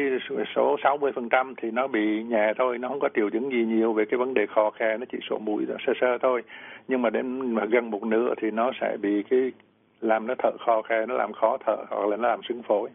số 0.54 0.76
60 0.82 1.12
phần 1.14 1.28
trăm 1.28 1.54
thì 1.56 1.70
nó 1.70 1.86
bị 1.86 2.22
nhẹ 2.22 2.52
thôi 2.58 2.78
nó 2.78 2.88
không 2.88 3.00
có 3.00 3.08
triệu 3.14 3.30
chứng 3.30 3.50
gì 3.52 3.64
nhiều 3.64 3.92
về 3.92 4.04
cái 4.04 4.18
vấn 4.18 4.34
đề 4.34 4.46
khò 4.46 4.70
khe 4.70 4.96
nó 4.96 5.06
chỉ 5.12 5.18
sổ 5.30 5.38
mũi 5.38 5.66
sơ 5.86 5.92
sơ 6.00 6.18
thôi. 6.18 6.42
Nhưng 6.88 7.02
mà 7.02 7.10
đến 7.10 7.54
mà 7.54 7.64
gần 7.64 7.90
một 7.90 8.04
nửa 8.04 8.34
thì 8.40 8.50
nó 8.50 8.70
sẽ 8.80 8.96
bị 9.02 9.22
cái 9.22 9.52
làm 10.00 10.26
nó 10.26 10.34
thở 10.38 10.50
khò 10.66 10.82
khe 10.82 11.06
nó 11.06 11.14
làm 11.14 11.32
khó 11.32 11.56
thở 11.66 11.76
hoặc 11.88 12.06
là 12.06 12.16
nó 12.16 12.28
làm 12.28 12.40
sưng 12.48 12.62
phổi 12.62 12.90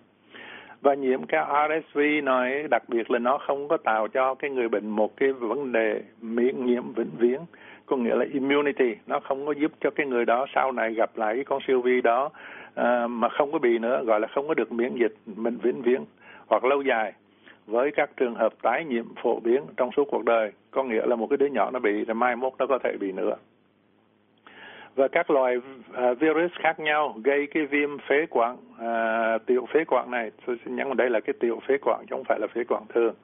và 0.86 0.94
nhiễm 0.94 1.24
cái 1.24 1.46
RSV 1.68 2.00
này 2.24 2.63
đặc 2.72 2.84
biệt 2.88 3.12
là 3.12 3.20
nó 3.20 3.38
không 3.38 3.68
có 3.68 3.77
tạo 3.77 4.08
cho 4.08 4.36
cái 4.36 4.51
người 4.51 4.70
bệnh 4.70 4.88
một 4.88 5.18
cái 5.18 5.34
vấn 5.34 5.72
đề 5.72 6.01
miễn 6.22 6.65
nhiễm 6.65 6.94
vĩnh 6.94 7.12
viễn. 7.18 7.39
Có 7.86 7.98
nghĩa 7.98 8.15
là 8.15 8.25
immunity 8.34 8.96
nó 9.08 9.20
không 9.20 9.46
có 9.46 9.51
giúp 9.51 9.72
cho 9.82 9.89
cái 9.89 10.08
người 10.08 10.25
đó 10.25 10.46
sau 10.56 10.72
này 10.72 10.94
gặp 10.94 11.12
lại 11.15 11.36
cái 11.36 11.44
con 11.44 11.60
siêu 11.68 11.82
vi 11.82 12.01
đó 12.01 12.25
uh, 12.25 13.10
mà 13.10 13.30
không 13.30 13.51
có 13.51 13.60
bị 13.60 13.80
nữa 13.80 14.04
gọi 14.06 14.20
là 14.20 14.27
không 14.27 14.48
có 14.48 14.54
được 14.54 14.72
miễn 14.72 14.96
dịch 14.96 15.15
mình 15.25 15.58
vĩnh 15.63 15.82
viễn 15.82 16.06
hoặc 16.48 16.63
lâu 16.63 16.82
dài. 16.82 17.13
Với 17.68 17.92
các 17.92 18.10
trường 18.18 18.36
hợp 18.36 18.54
tái 18.62 18.86
nhiễm 18.86 19.06
phổ 19.24 19.39
biến 19.39 19.62
trong 19.77 19.89
suốt 19.92 20.08
cuộc 20.12 20.25
đời 20.25 20.51
có 20.72 20.84
nghĩa 20.84 21.06
là 21.06 21.15
một 21.15 21.27
cái 21.30 21.38
đứa 21.38 21.46
nhỏ 21.48 21.72
nó 21.72 21.80
bị 21.80 22.06
rồi 22.06 22.15
mai 22.15 22.36
mốt 22.36 22.54
nó 22.60 22.68
có 22.68 22.80
thể 22.84 22.98
bị 23.00 23.12
nữa 23.12 23.36
và 24.96 25.08
các 25.08 25.32
loại 25.32 25.58
uh, 25.58 25.64
à, 25.94 26.14
virus 26.14 26.52
khác 26.60 26.80
nhau 26.80 27.16
gây 27.24 27.48
cái 27.48 27.66
viêm 27.66 27.98
phế 27.98 28.25
quản 28.30 28.56
uh, 28.56 29.46
tiểu 29.46 29.66
phế 29.74 29.84
quản 29.88 30.12
này. 30.12 30.32
Tôi 30.46 30.58
xin 30.66 30.75
nhấn 30.75 30.86
vào 30.86 30.94
đây 30.94 31.10
là 31.10 31.20
cái 31.20 31.34
tiểu 31.40 31.60
phế 31.68 31.78
quản 31.78 32.06
chứ 32.10 32.16
không 32.16 32.24
phải 32.24 32.40
là 32.40 32.48
phế 32.48 32.64
quản 32.64 32.84
thường. 32.94 33.16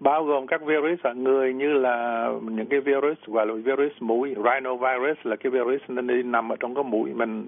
Bao 0.00 0.24
gồm 0.24 0.46
các 0.46 0.62
virus 0.62 1.00
ở 1.02 1.14
người 1.14 1.54
như 1.54 1.72
là 1.72 2.28
những 2.42 2.66
cái 2.66 2.80
virus 2.80 3.18
gọi 3.26 3.46
là 3.46 3.54
virus 3.54 3.92
mũi 4.00 4.34
rhinovirus 4.44 5.18
là 5.22 5.36
cái 5.36 5.50
virus 5.50 5.80
nên 5.88 6.06
đi 6.06 6.22
nằm 6.22 6.52
ở 6.52 6.56
trong 6.60 6.74
cái 6.74 6.84
mũi 6.84 7.14
mình 7.14 7.46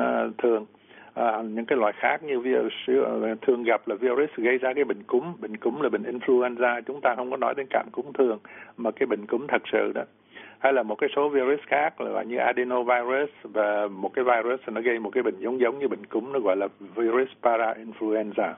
uh, 0.00 0.38
thường. 0.38 0.66
À, 1.14 1.42
những 1.42 1.64
cái 1.64 1.78
loại 1.78 1.92
khác 1.96 2.22
như 2.22 2.40
virus 2.40 2.72
thường 3.42 3.62
gặp 3.62 3.88
là 3.88 3.94
virus 3.94 4.30
gây 4.36 4.58
ra 4.58 4.72
cái 4.74 4.84
bệnh 4.84 5.02
cúm. 5.02 5.34
Bệnh 5.40 5.56
cúm 5.56 5.80
là 5.80 5.88
bệnh 5.88 6.02
influenza 6.02 6.80
chúng 6.86 7.00
ta 7.00 7.14
không 7.16 7.30
có 7.30 7.36
nói 7.36 7.54
đến 7.56 7.66
cảm 7.70 7.86
cúm 7.92 8.12
thường 8.12 8.38
mà 8.76 8.90
cái 8.90 9.06
bệnh 9.06 9.26
cúm 9.26 9.46
thật 9.46 9.62
sự 9.72 9.92
đó 9.94 10.02
hay 10.62 10.72
là 10.72 10.82
một 10.82 10.94
cái 10.94 11.10
số 11.16 11.28
virus 11.28 11.60
khác 11.66 12.00
là 12.00 12.22
như 12.22 12.36
adenovirus 12.36 13.30
và 13.42 13.88
một 13.88 14.14
cái 14.14 14.24
virus 14.24 14.60
nó 14.66 14.80
gây 14.80 14.98
một 14.98 15.10
cái 15.10 15.22
bệnh 15.22 15.38
giống 15.38 15.60
giống 15.60 15.78
như 15.78 15.88
bệnh 15.88 16.06
cúm 16.06 16.32
nó 16.32 16.38
gọi 16.38 16.56
là 16.56 16.68
virus 16.94 17.28
parainfluenza 17.42 18.52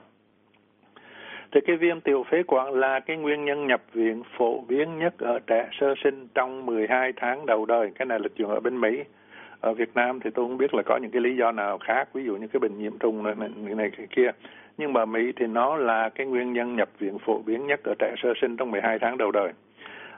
thì 1.55 1.61
cái 1.67 1.75
viêm 1.75 2.01
tiểu 2.01 2.25
phế 2.31 2.43
quản 2.47 2.73
là 2.73 2.99
cái 2.99 3.17
nguyên 3.17 3.45
nhân 3.45 3.67
nhập 3.67 3.81
viện 3.93 4.23
phổ 4.37 4.61
biến 4.67 4.99
nhất 4.99 5.13
ở 5.17 5.39
trẻ 5.47 5.69
sơ 5.79 5.93
sinh 6.03 6.27
trong 6.33 6.65
12 6.65 7.13
tháng 7.15 7.45
đầu 7.45 7.65
đời. 7.65 7.91
Cái 7.95 8.05
này 8.05 8.19
là 8.19 8.27
chuyện 8.35 8.49
ở 8.49 8.59
bên 8.59 8.81
Mỹ. 8.81 9.03
Ở 9.59 9.73
Việt 9.73 9.89
Nam 9.95 10.19
thì 10.19 10.29
tôi 10.33 10.45
không 10.45 10.57
biết 10.57 10.73
là 10.73 10.83
có 10.85 10.97
những 10.97 11.11
cái 11.11 11.21
lý 11.21 11.35
do 11.35 11.51
nào 11.51 11.77
khác, 11.77 12.09
ví 12.13 12.23
dụ 12.25 12.35
như 12.35 12.47
cái 12.47 12.59
bệnh 12.59 12.77
nhiễm 12.77 12.97
trùng 12.97 13.23
này, 13.23 13.35
này, 13.37 13.75
này 13.75 13.91
cái 13.97 14.07
kia. 14.15 14.31
Nhưng 14.77 14.93
mà 14.93 15.05
Mỹ 15.05 15.31
thì 15.35 15.47
nó 15.47 15.77
là 15.77 16.09
cái 16.09 16.27
nguyên 16.27 16.53
nhân 16.53 16.75
nhập 16.75 16.89
viện 16.99 17.17
phổ 17.25 17.41
biến 17.45 17.67
nhất 17.67 17.79
ở 17.83 17.93
trẻ 17.99 18.15
sơ 18.17 18.33
sinh 18.41 18.57
trong 18.57 18.71
12 18.71 18.99
tháng 18.99 19.17
đầu 19.17 19.31
đời. 19.31 19.51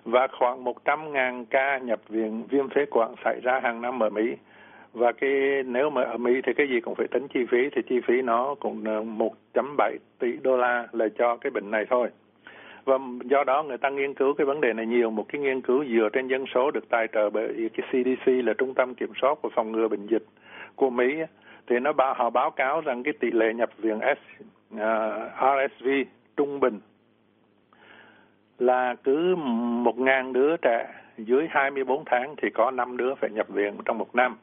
Và 0.05 0.27
khoảng 0.39 0.63
100.000 0.63 1.45
ca 1.49 1.77
nhập 1.77 1.99
viện 2.09 2.43
viêm 2.49 2.69
phế 2.69 2.85
quản 2.91 3.15
xảy 3.23 3.39
ra 3.43 3.59
hàng 3.63 3.81
năm 3.81 4.03
ở 4.03 4.09
Mỹ. 4.09 4.35
Và 4.93 5.11
cái 5.11 5.63
nếu 5.65 5.89
mà 5.89 6.03
ở 6.03 6.17
Mỹ 6.17 6.41
thì 6.45 6.53
cái 6.53 6.67
gì 6.69 6.79
cũng 6.79 6.95
phải 6.95 7.07
tính 7.07 7.27
chi 7.27 7.45
phí 7.51 7.69
thì 7.75 7.81
chi 7.89 7.99
phí 8.07 8.21
nó 8.21 8.55
cũng 8.59 8.83
1.7 8.83 9.97
tỷ 10.19 10.37
đô 10.43 10.57
la 10.57 10.87
là 10.91 11.07
cho 11.17 11.37
cái 11.37 11.51
bệnh 11.51 11.71
này 11.71 11.85
thôi. 11.89 12.09
Và 12.85 12.97
do 13.23 13.43
đó 13.43 13.63
người 13.63 13.77
ta 13.77 13.89
nghiên 13.89 14.13
cứu 14.13 14.33
cái 14.33 14.45
vấn 14.45 14.61
đề 14.61 14.73
này 14.73 14.85
nhiều. 14.85 15.09
Một 15.09 15.25
cái 15.29 15.41
nghiên 15.41 15.61
cứu 15.61 15.85
dựa 15.85 16.09
trên 16.13 16.27
dân 16.27 16.45
số 16.53 16.71
được 16.71 16.89
tài 16.89 17.07
trợ 17.13 17.29
bởi 17.29 17.69
cái 17.73 17.87
CDC 17.91 18.27
là 18.27 18.53
trung 18.57 18.73
tâm 18.73 18.95
kiểm 18.95 19.11
soát 19.21 19.37
và 19.41 19.49
phòng 19.55 19.71
ngừa 19.71 19.87
bệnh 19.87 20.07
dịch 20.07 20.23
của 20.75 20.89
Mỹ. 20.89 21.15
Thì 21.67 21.79
nó 21.79 21.93
báo 21.93 22.13
họ 22.13 22.29
báo 22.29 22.51
cáo 22.51 22.81
rằng 22.81 23.03
cái 23.03 23.13
tỷ 23.19 23.31
lệ 23.31 23.53
nhập 23.53 23.69
viện 23.77 23.99
S, 24.01 24.41
à, 24.79 25.05
uh, 25.25 25.71
RSV 25.71 25.87
trung 26.37 26.59
bình 26.59 26.79
là 28.59 28.95
cứ 29.03 29.35
một 29.83 29.99
ngàn 29.99 30.33
đứa 30.33 30.57
trẻ 30.57 30.87
dưới 31.17 31.47
24 31.49 32.03
tháng 32.05 32.35
thì 32.41 32.49
có 32.49 32.71
5 32.71 32.97
đứa 32.97 33.15
phải 33.15 33.29
nhập 33.29 33.47
viện 33.49 33.77
trong 33.85 33.97
một 33.97 34.15
năm. 34.15 34.37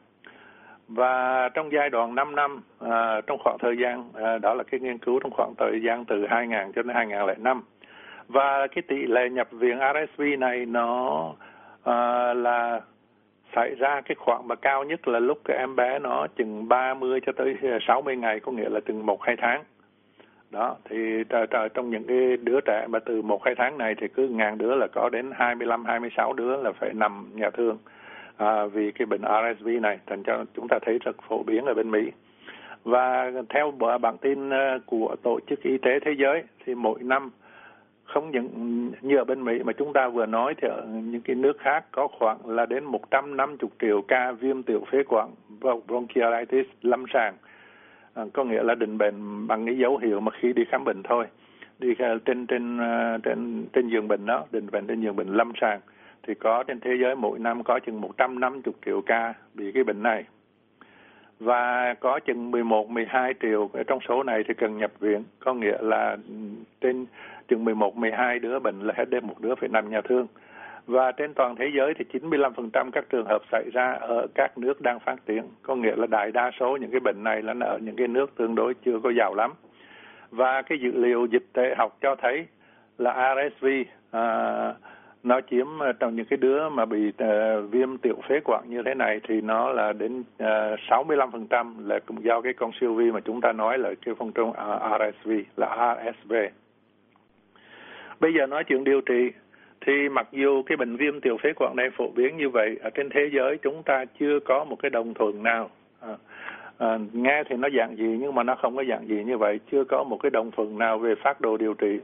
Và 0.87 1.49
trong 1.53 1.71
giai 1.71 1.89
đoạn 1.89 2.15
5 2.15 2.35
năm 2.35 2.61
à, 2.79 3.21
trong 3.27 3.39
khoảng 3.43 3.57
thời 3.59 3.77
gian 3.77 4.09
à, 4.13 4.37
đó 4.37 4.53
là 4.53 4.63
cái 4.63 4.79
nghiên 4.79 4.97
cứu 4.97 5.19
trong 5.19 5.31
khoảng 5.31 5.53
thời 5.57 5.81
gian 5.81 6.05
từ 6.05 6.25
2000 6.29 6.71
cho 6.75 6.83
đến 6.83 6.95
2005 6.95 7.61
và 8.27 8.67
cái 8.67 8.81
tỷ 8.81 9.05
lệ 9.05 9.29
nhập 9.29 9.47
viện 9.51 9.77
RSV 9.79 10.21
này 10.39 10.65
nó 10.65 11.33
à, 11.83 12.33
là 12.33 12.81
xảy 13.55 13.75
ra 13.75 14.01
cái 14.01 14.15
khoảng 14.15 14.47
mà 14.47 14.55
cao 14.55 14.83
nhất 14.83 15.07
là 15.07 15.19
lúc 15.19 15.37
cái 15.45 15.57
em 15.57 15.75
bé 15.75 15.99
nó 15.99 16.27
chừng 16.37 16.67
30 16.67 17.19
cho 17.25 17.31
tới 17.31 17.55
60 17.87 18.15
ngày 18.15 18.39
có 18.39 18.51
nghĩa 18.51 18.69
là 18.69 18.79
chừng 18.79 19.05
một 19.05 19.23
hai 19.23 19.35
tháng 19.35 19.63
đó 20.55 20.75
thì 20.89 21.23
trong 21.73 21.89
những 21.89 22.03
cái 22.07 22.37
đứa 22.37 22.59
trẻ 22.65 22.87
mà 22.89 22.99
từ 22.99 23.21
một 23.21 23.43
hai 23.45 23.55
tháng 23.55 23.77
này 23.77 23.95
thì 24.01 24.07
cứ 24.07 24.27
ngàn 24.27 24.57
đứa 24.57 24.75
là 24.75 24.87
có 24.87 25.09
đến 25.09 25.31
25 25.35 25.85
26 25.85 26.33
đứa 26.33 26.57
là 26.63 26.71
phải 26.71 26.93
nằm 26.93 27.29
nhà 27.33 27.49
thương. 27.49 27.77
À, 28.37 28.65
vì 28.65 28.91
cái 28.91 29.05
bệnh 29.05 29.21
RSV 29.21 29.67
này 29.81 29.99
thành 30.05 30.23
cho 30.23 30.45
chúng 30.55 30.67
ta 30.67 30.79
thấy 30.85 30.99
rất 31.05 31.15
phổ 31.27 31.43
biến 31.43 31.65
ở 31.65 31.73
bên 31.73 31.91
Mỹ. 31.91 32.11
Và 32.83 33.31
theo 33.49 33.71
bản 34.01 34.17
tin 34.17 34.49
ờ, 34.49 34.79
của 34.85 35.15
tổ 35.23 35.39
chức 35.47 35.63
y 35.63 35.77
tế 35.77 35.99
thế 35.99 36.11
giới 36.17 36.43
thì 36.65 36.75
mỗi 36.75 36.99
năm 37.03 37.31
không 38.03 38.31
những 38.31 38.49
như 39.01 39.17
ở 39.17 39.23
bên 39.23 39.43
Mỹ 39.43 39.59
mà 39.65 39.73
chúng 39.73 39.93
ta 39.93 40.07
vừa 40.07 40.25
nói 40.25 40.53
thì 40.61 40.67
ở 40.67 40.85
những 40.87 41.21
cái 41.21 41.35
nước 41.35 41.57
khác 41.59 41.85
có 41.91 42.07
khoảng 42.07 42.49
là 42.49 42.65
đến 42.65 42.83
150 42.83 43.69
triệu 43.81 44.01
ca 44.01 44.31
viêm 44.31 44.63
tiểu 44.63 44.83
phế 44.91 45.03
quản 45.03 45.29
và 45.49 45.71
bronchiolitis 45.87 46.65
lâm 46.81 47.05
sàng. 47.13 47.35
À, 48.15 48.23
có 48.33 48.43
nghĩa 48.43 48.63
là 48.63 48.75
định 48.75 48.97
bệnh 48.97 49.47
bằng 49.47 49.65
cái 49.65 49.77
dấu 49.77 49.97
hiệu 49.97 50.19
mà 50.19 50.31
khi 50.31 50.53
đi 50.53 50.63
khám 50.65 50.83
bệnh 50.83 51.03
thôi 51.03 51.25
đi 51.79 51.95
trên 52.25 52.47
trên 52.47 52.77
à, 52.77 53.17
trên 53.23 53.65
trên 53.73 53.89
giường 53.89 54.07
bệnh 54.07 54.25
đó 54.25 54.45
định 54.51 54.67
bệnh 54.71 54.87
trên 54.87 55.01
giường 55.01 55.15
bệnh 55.15 55.27
lâm 55.27 55.51
sàng 55.61 55.79
thì 56.27 56.33
có 56.33 56.63
trên 56.63 56.79
thế 56.79 56.91
giới 57.01 57.15
mỗi 57.15 57.39
năm 57.39 57.63
có 57.63 57.79
chừng 57.79 58.01
150 58.01 58.73
triệu 58.85 59.01
ca 59.01 59.33
bị 59.53 59.71
cái 59.71 59.83
bệnh 59.83 60.03
này. 60.03 60.23
Và 61.39 61.93
có 61.93 62.19
chừng 62.19 62.51
11 62.51 62.89
12 62.89 63.33
triệu 63.41 63.69
ở 63.73 63.83
trong 63.83 63.99
số 64.07 64.23
này 64.23 64.43
thì 64.47 64.53
cần 64.53 64.77
nhập 64.77 64.91
viện, 64.99 65.23
có 65.39 65.53
nghĩa 65.53 65.77
là 65.81 66.17
trên 66.81 67.05
chừng 67.47 67.65
11 67.65 67.97
12 67.97 68.39
đứa 68.39 68.59
bệnh 68.59 68.81
là 68.81 68.93
hết 68.97 69.05
đêm 69.09 69.27
một 69.27 69.35
đứa 69.39 69.55
phải 69.55 69.69
nằm 69.69 69.89
nhà 69.89 70.01
thương. 70.01 70.27
Và 70.87 71.11
trên 71.11 71.33
toàn 71.33 71.55
thế 71.55 71.71
giới 71.75 71.93
thì 71.93 72.19
95% 72.19 72.91
các 72.91 73.05
trường 73.09 73.25
hợp 73.25 73.41
xảy 73.51 73.69
ra 73.73 73.91
ở 73.91 74.27
các 74.35 74.57
nước 74.57 74.81
đang 74.81 74.99
phát 74.99 75.15
triển, 75.25 75.43
có 75.61 75.75
nghĩa 75.75 75.95
là 75.95 76.07
đại 76.07 76.31
đa 76.31 76.51
số 76.59 76.77
những 76.77 76.91
cái 76.91 76.99
bệnh 76.99 77.23
này 77.23 77.41
là 77.41 77.53
ở 77.59 77.77
những 77.77 77.95
cái 77.95 78.07
nước 78.07 78.35
tương 78.35 78.55
đối 78.55 78.73
chưa 78.73 78.99
có 79.03 79.11
giàu 79.17 79.35
lắm. 79.35 79.53
Và 80.31 80.61
cái 80.61 80.77
dữ 80.81 80.91
liệu 80.93 81.25
dịch 81.25 81.45
tễ 81.53 81.75
học 81.77 81.97
cho 82.01 82.15
thấy 82.15 82.45
là 82.97 83.35
RSV 83.35 83.65
à, 84.11 84.73
nó 85.23 85.41
chiếm 85.51 85.67
trong 85.99 86.15
những 86.15 86.25
cái 86.25 86.37
đứa 86.37 86.69
mà 86.69 86.85
bị 86.85 87.07
uh, 87.07 87.71
viêm 87.71 87.97
tiểu 87.97 88.15
phế 88.29 88.39
quản 88.43 88.69
như 88.69 88.81
thế 88.85 88.93
này 88.93 89.19
thì 89.27 89.41
nó 89.41 89.71
là 89.71 89.93
đến 89.93 90.23
à, 90.37 90.71
uh, 90.73 90.79
65% 91.09 91.87
là 91.87 91.99
cũng 92.05 92.23
do 92.23 92.41
cái 92.41 92.53
con 92.53 92.71
siêu 92.79 92.93
vi 92.93 93.11
mà 93.11 93.19
chúng 93.19 93.41
ta 93.41 93.51
nói 93.51 93.77
là 93.77 93.89
cái 94.05 94.15
phong 94.17 94.31
trùng 94.31 94.53
RSV 94.99 95.31
là 95.57 95.95
RSV. 95.95 96.33
Bây 98.19 98.33
giờ 98.33 98.47
nói 98.47 98.63
chuyện 98.63 98.83
điều 98.83 99.01
trị 99.01 99.31
thì 99.85 100.09
mặc 100.09 100.27
dù 100.31 100.63
cái 100.63 100.77
bệnh 100.77 100.95
viêm 100.95 101.21
tiểu 101.21 101.37
phế 101.43 101.53
quản 101.55 101.75
này 101.75 101.89
phổ 101.97 102.07
biến 102.15 102.37
như 102.37 102.49
vậy 102.49 102.77
ở 102.81 102.89
trên 102.89 103.09
thế 103.09 103.29
giới 103.33 103.57
chúng 103.57 103.83
ta 103.83 104.05
chưa 104.19 104.39
có 104.39 104.63
một 104.63 104.75
cái 104.79 104.89
đồng 104.89 105.13
thuận 105.13 105.43
nào. 105.43 105.69
À, 105.99 106.15
à, 106.77 106.97
nghe 107.13 107.43
thì 107.49 107.55
nó 107.55 107.69
dạng 107.77 107.95
gì 107.97 108.17
nhưng 108.21 108.35
mà 108.35 108.43
nó 108.43 108.55
không 108.55 108.75
có 108.75 108.83
dạng 108.89 109.07
gì 109.07 109.23
như 109.23 109.37
vậy 109.37 109.59
chưa 109.71 109.83
có 109.83 110.03
một 110.03 110.17
cái 110.23 110.29
đồng 110.29 110.51
thuận 110.51 110.77
nào 110.77 110.97
về 110.97 111.15
phát 111.15 111.41
đồ 111.41 111.57
điều 111.57 111.73
trị. 111.73 111.99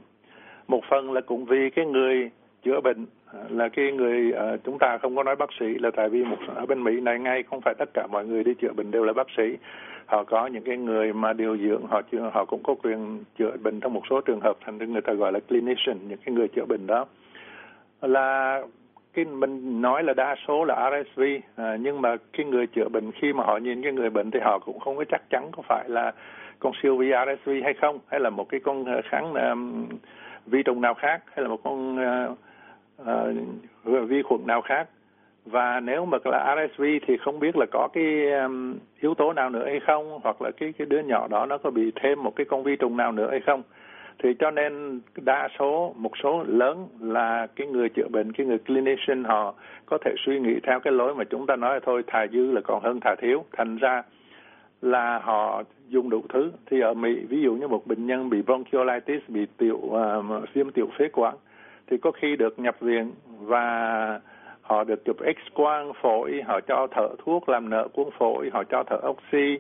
Một 0.67 0.83
phần 0.89 1.11
là 1.11 1.21
cũng 1.21 1.45
vì 1.45 1.69
cái 1.69 1.85
người 1.85 2.29
chữa 2.63 2.81
bệnh 2.81 3.05
à, 3.33 3.39
là 3.50 3.69
cái 3.69 3.91
người 3.91 4.33
uh, 4.33 4.63
chúng 4.63 4.77
ta 4.79 4.97
không 5.01 5.15
có 5.15 5.23
nói 5.23 5.35
bác 5.35 5.50
sĩ 5.59 5.65
là 5.65 5.91
tại 5.95 6.09
vì 6.09 6.23
một 6.23 6.38
ở 6.55 6.65
bên 6.65 6.83
Mỹ 6.83 7.00
này 7.01 7.19
ngay 7.19 7.43
không 7.43 7.61
phải 7.61 7.73
tất 7.77 7.89
cả 7.93 8.07
mọi 8.07 8.25
người 8.25 8.43
đi 8.43 8.53
chữa 8.53 8.73
bệnh 8.73 8.91
đều 8.91 9.03
là 9.03 9.13
bác 9.13 9.27
sĩ. 9.38 9.57
Họ 10.05 10.23
có 10.23 10.47
những 10.47 10.63
cái 10.63 10.77
người 10.77 11.13
mà 11.13 11.33
điều 11.33 11.57
dưỡng 11.57 11.88
họ 11.88 12.01
họ 12.33 12.45
cũng 12.45 12.63
có 12.63 12.75
quyền 12.83 13.23
chữa 13.38 13.57
bệnh 13.63 13.79
trong 13.79 13.93
một 13.93 14.01
số 14.09 14.21
trường 14.21 14.39
hợp 14.41 14.57
thành 14.65 14.77
ra 14.77 14.85
người 14.85 15.01
ta 15.01 15.13
gọi 15.13 15.31
là 15.31 15.39
clinician 15.39 15.97
những 16.07 16.19
cái 16.25 16.35
người 16.35 16.47
chữa 16.47 16.65
bệnh 16.65 16.88
đó 16.88 17.05
là 18.01 18.62
cái 19.13 19.25
mình 19.25 19.81
nói 19.81 20.03
là 20.03 20.13
đa 20.13 20.36
số 20.48 20.65
là 20.65 20.91
RSV 20.91 21.22
à, 21.55 21.77
nhưng 21.79 22.01
mà 22.01 22.15
cái 22.34 22.46
người 22.46 22.67
chữa 22.67 22.89
bệnh 22.89 23.12
khi 23.12 23.34
mà 23.34 23.43
họ 23.43 23.58
nhìn 23.58 23.84
cái 23.84 23.91
người 23.91 24.10
bệnh 24.10 24.31
thì 24.31 24.39
họ 24.39 24.60
cũng 24.60 24.79
không 24.79 24.98
có 24.98 25.03
chắc 25.12 25.22
chắn 25.29 25.50
có 25.51 25.63
phải 25.67 25.89
là 25.89 26.12
con 26.60 26.74
siêu 26.84 26.98
vi 26.98 27.12
RSV 27.12 27.50
hay 27.63 27.74
không 27.74 28.00
hay 28.08 28.20
là 28.20 28.29
một 28.29 28.50
cái 28.50 28.60
con 28.60 28.86
à, 28.86 29.01
kháng 29.10 29.34
um, 29.34 29.86
vi 30.46 30.63
trùng 30.63 30.81
nào 30.81 30.93
khác 30.93 31.22
hay 31.34 31.43
là 31.43 31.48
một 31.50 31.60
con 31.63 31.98
uh, 32.00 32.38
uh, 33.91 34.10
vi 34.10 34.22
khuẩn 34.22 34.48
nào 34.48 34.62
khác. 34.62 34.88
Và 35.46 35.79
nếu 35.79 36.05
mà 36.05 36.17
là 36.25 36.55
RSV 36.55 36.84
thì 37.08 37.17
không 37.17 37.39
biết 37.39 37.58
là 37.58 37.65
có 37.72 37.88
cái 37.93 38.31
um, 38.31 38.75
yếu 39.00 39.13
tố 39.13 39.34
nào 39.34 39.50
nữa 39.50 39.65
hay 39.65 39.79
không 39.79 40.20
hoặc 40.24 40.41
là 40.41 40.51
cái 40.51 40.74
cái 40.77 40.86
đứa 40.86 41.00
nhỏ 41.00 41.27
đó 41.27 41.46
nó 41.46 41.58
có 41.58 41.72
bị 41.72 41.91
thêm 41.96 42.24
một 42.24 42.36
cái 42.36 42.46
con 42.46 42.63
vi 42.63 42.75
trùng 42.75 42.98
nào 42.98 43.12
nữa 43.12 43.27
hay 43.31 43.39
không 43.39 43.63
thì 44.24 44.34
cho 44.39 44.51
nên 44.51 45.01
đa 45.15 45.48
số 45.60 45.94
một 45.98 46.12
số 46.24 46.44
lớn 46.48 46.88
là 47.00 47.48
cái 47.56 47.68
người 47.68 47.89
chữa 47.89 48.08
bệnh 48.08 48.32
cái 48.32 48.48
người 48.48 48.58
clinician 48.58 49.24
họ 49.24 49.53
có 49.86 49.98
thể 50.06 50.12
suy 50.25 50.39
nghĩ 50.39 50.60
theo 50.63 50.80
cái 50.80 50.94
lối 50.94 51.15
mà 51.15 51.24
chúng 51.24 51.46
ta 51.46 51.56
nói 51.56 51.74
là 51.74 51.80
thôi 51.86 52.03
thà 52.08 52.27
dư 52.27 52.51
là 52.51 52.62
còn 52.62 52.84
hơn 52.84 53.00
thà 53.00 53.15
thiếu. 53.22 53.46
Thành 53.58 53.77
ra 53.77 54.03
là 54.82 55.20
họ 55.20 55.63
dùng 55.89 56.10
đủ 56.10 56.22
thứ. 56.30 56.51
Thì 56.65 56.80
ở 56.80 56.94
Mỹ 56.94 57.20
ví 57.30 57.41
dụ 57.41 57.53
như 57.53 57.68
một 57.68 57.88
bệnh 57.88 58.06
nhân 58.06 58.30
bị 58.30 58.41
bronchiolitis 58.41 59.22
bị 59.27 59.46
tiểu 59.58 59.77
uh, 59.77 60.53
viêm 60.53 60.72
tiểu 60.72 60.89
phế 60.98 61.08
quản 61.13 61.36
thì 61.91 61.98
có 61.98 62.12
khi 62.12 62.36
được 62.36 62.60
nhập 62.60 62.75
viện 62.80 63.12
và 63.39 64.20
họ 64.62 64.84
được 64.84 65.06
chụp 65.06 65.18
x 65.20 65.53
quang 65.53 65.91
phổi 66.01 66.41
họ 66.46 66.60
cho 66.68 66.88
thở 66.91 67.10
thuốc 67.25 67.50
làm 67.50 67.70
nợ 67.70 67.88
cuốn 67.94 68.08
phổi 68.20 68.50
họ 68.53 68.63
cho 68.63 68.84
thở 68.84 68.98
oxy 69.08 69.60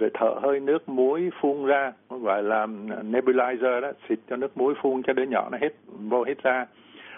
rồi 0.00 0.10
thở 0.14 0.34
hơi 0.42 0.60
nước 0.60 0.88
muối 0.88 1.30
phun 1.40 1.66
ra 1.66 1.92
gọi 2.08 2.42
là 2.42 2.66
nebulizer 3.02 3.80
đó 3.80 3.92
xịt 4.08 4.18
cho 4.30 4.36
nước 4.36 4.56
muối 4.56 4.74
phun 4.82 5.02
cho 5.02 5.12
đứa 5.12 5.22
nhỏ 5.22 5.48
nó 5.52 5.58
hít 5.62 5.72
vô 5.86 6.24
hít 6.24 6.42
ra. 6.42 6.66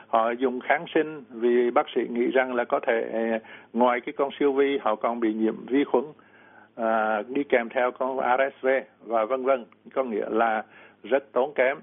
Họ 0.07 0.31
dùng 0.31 0.61
kháng 0.61 0.85
sinh 0.95 1.25
vì 1.31 1.71
bác 1.71 1.87
sĩ 1.95 2.01
nghĩ 2.11 2.27
rằng 2.27 2.55
là 2.55 2.65
có 2.65 2.81
thể 2.87 3.11
à, 3.13 3.39
ngoài 3.73 4.01
cái 4.01 4.13
con 4.13 4.31
siêu 4.39 4.53
vi 4.53 4.79
họ 4.79 4.95
còn 4.95 5.21
bị 5.21 5.35
nhiễm 5.35 5.67
vi 5.67 5.85
khuẩn 5.85 6.05
à, 6.77 7.23
đi 7.29 7.45
kèm 7.45 7.69
theo 7.69 7.91
con 7.91 8.19
RSV 8.19 8.69
và 9.05 9.25
vân 9.25 9.45
vân. 9.45 9.65
Có 9.95 10.05
nghĩa 10.05 10.27
là 10.31 10.63
rất 11.03 11.33
tốn 11.33 11.53
kém. 11.55 11.77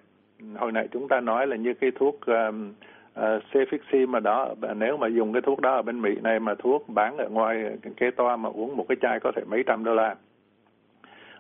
Hồi 0.56 0.72
nãy 0.72 0.88
chúng 0.92 1.08
ta 1.08 1.20
nói 1.20 1.48
là 1.48 1.56
như 1.56 1.74
cái 1.74 1.92
thuốc 1.92 2.20
um, 2.26 2.74
uh, 3.20 3.44
Cefixi 3.52 4.08
mà 4.08 4.20
đó 4.20 4.54
nếu 4.76 4.98
mà 4.98 5.08
dùng 5.08 5.34
cái 5.34 5.42
thuốc 5.42 5.62
đó 5.62 5.76
ở 5.76 5.82
bên 5.82 6.02
Mỹ 6.02 6.16
này 6.24 6.40
mà 6.40 6.56
thuốc 6.60 6.90
bán 6.90 7.18
ở 7.18 7.30
ngoài 7.30 7.78
kế 7.98 8.12
toa 8.12 8.36
mà 8.36 8.50
uống 8.50 8.78
một 8.78 8.86
cái 8.90 8.96
chai 9.02 9.20
có 9.20 9.32
thể 9.36 9.42
mấy 9.50 9.64
trăm 9.68 9.84
đô 9.84 9.94
la 9.94 10.16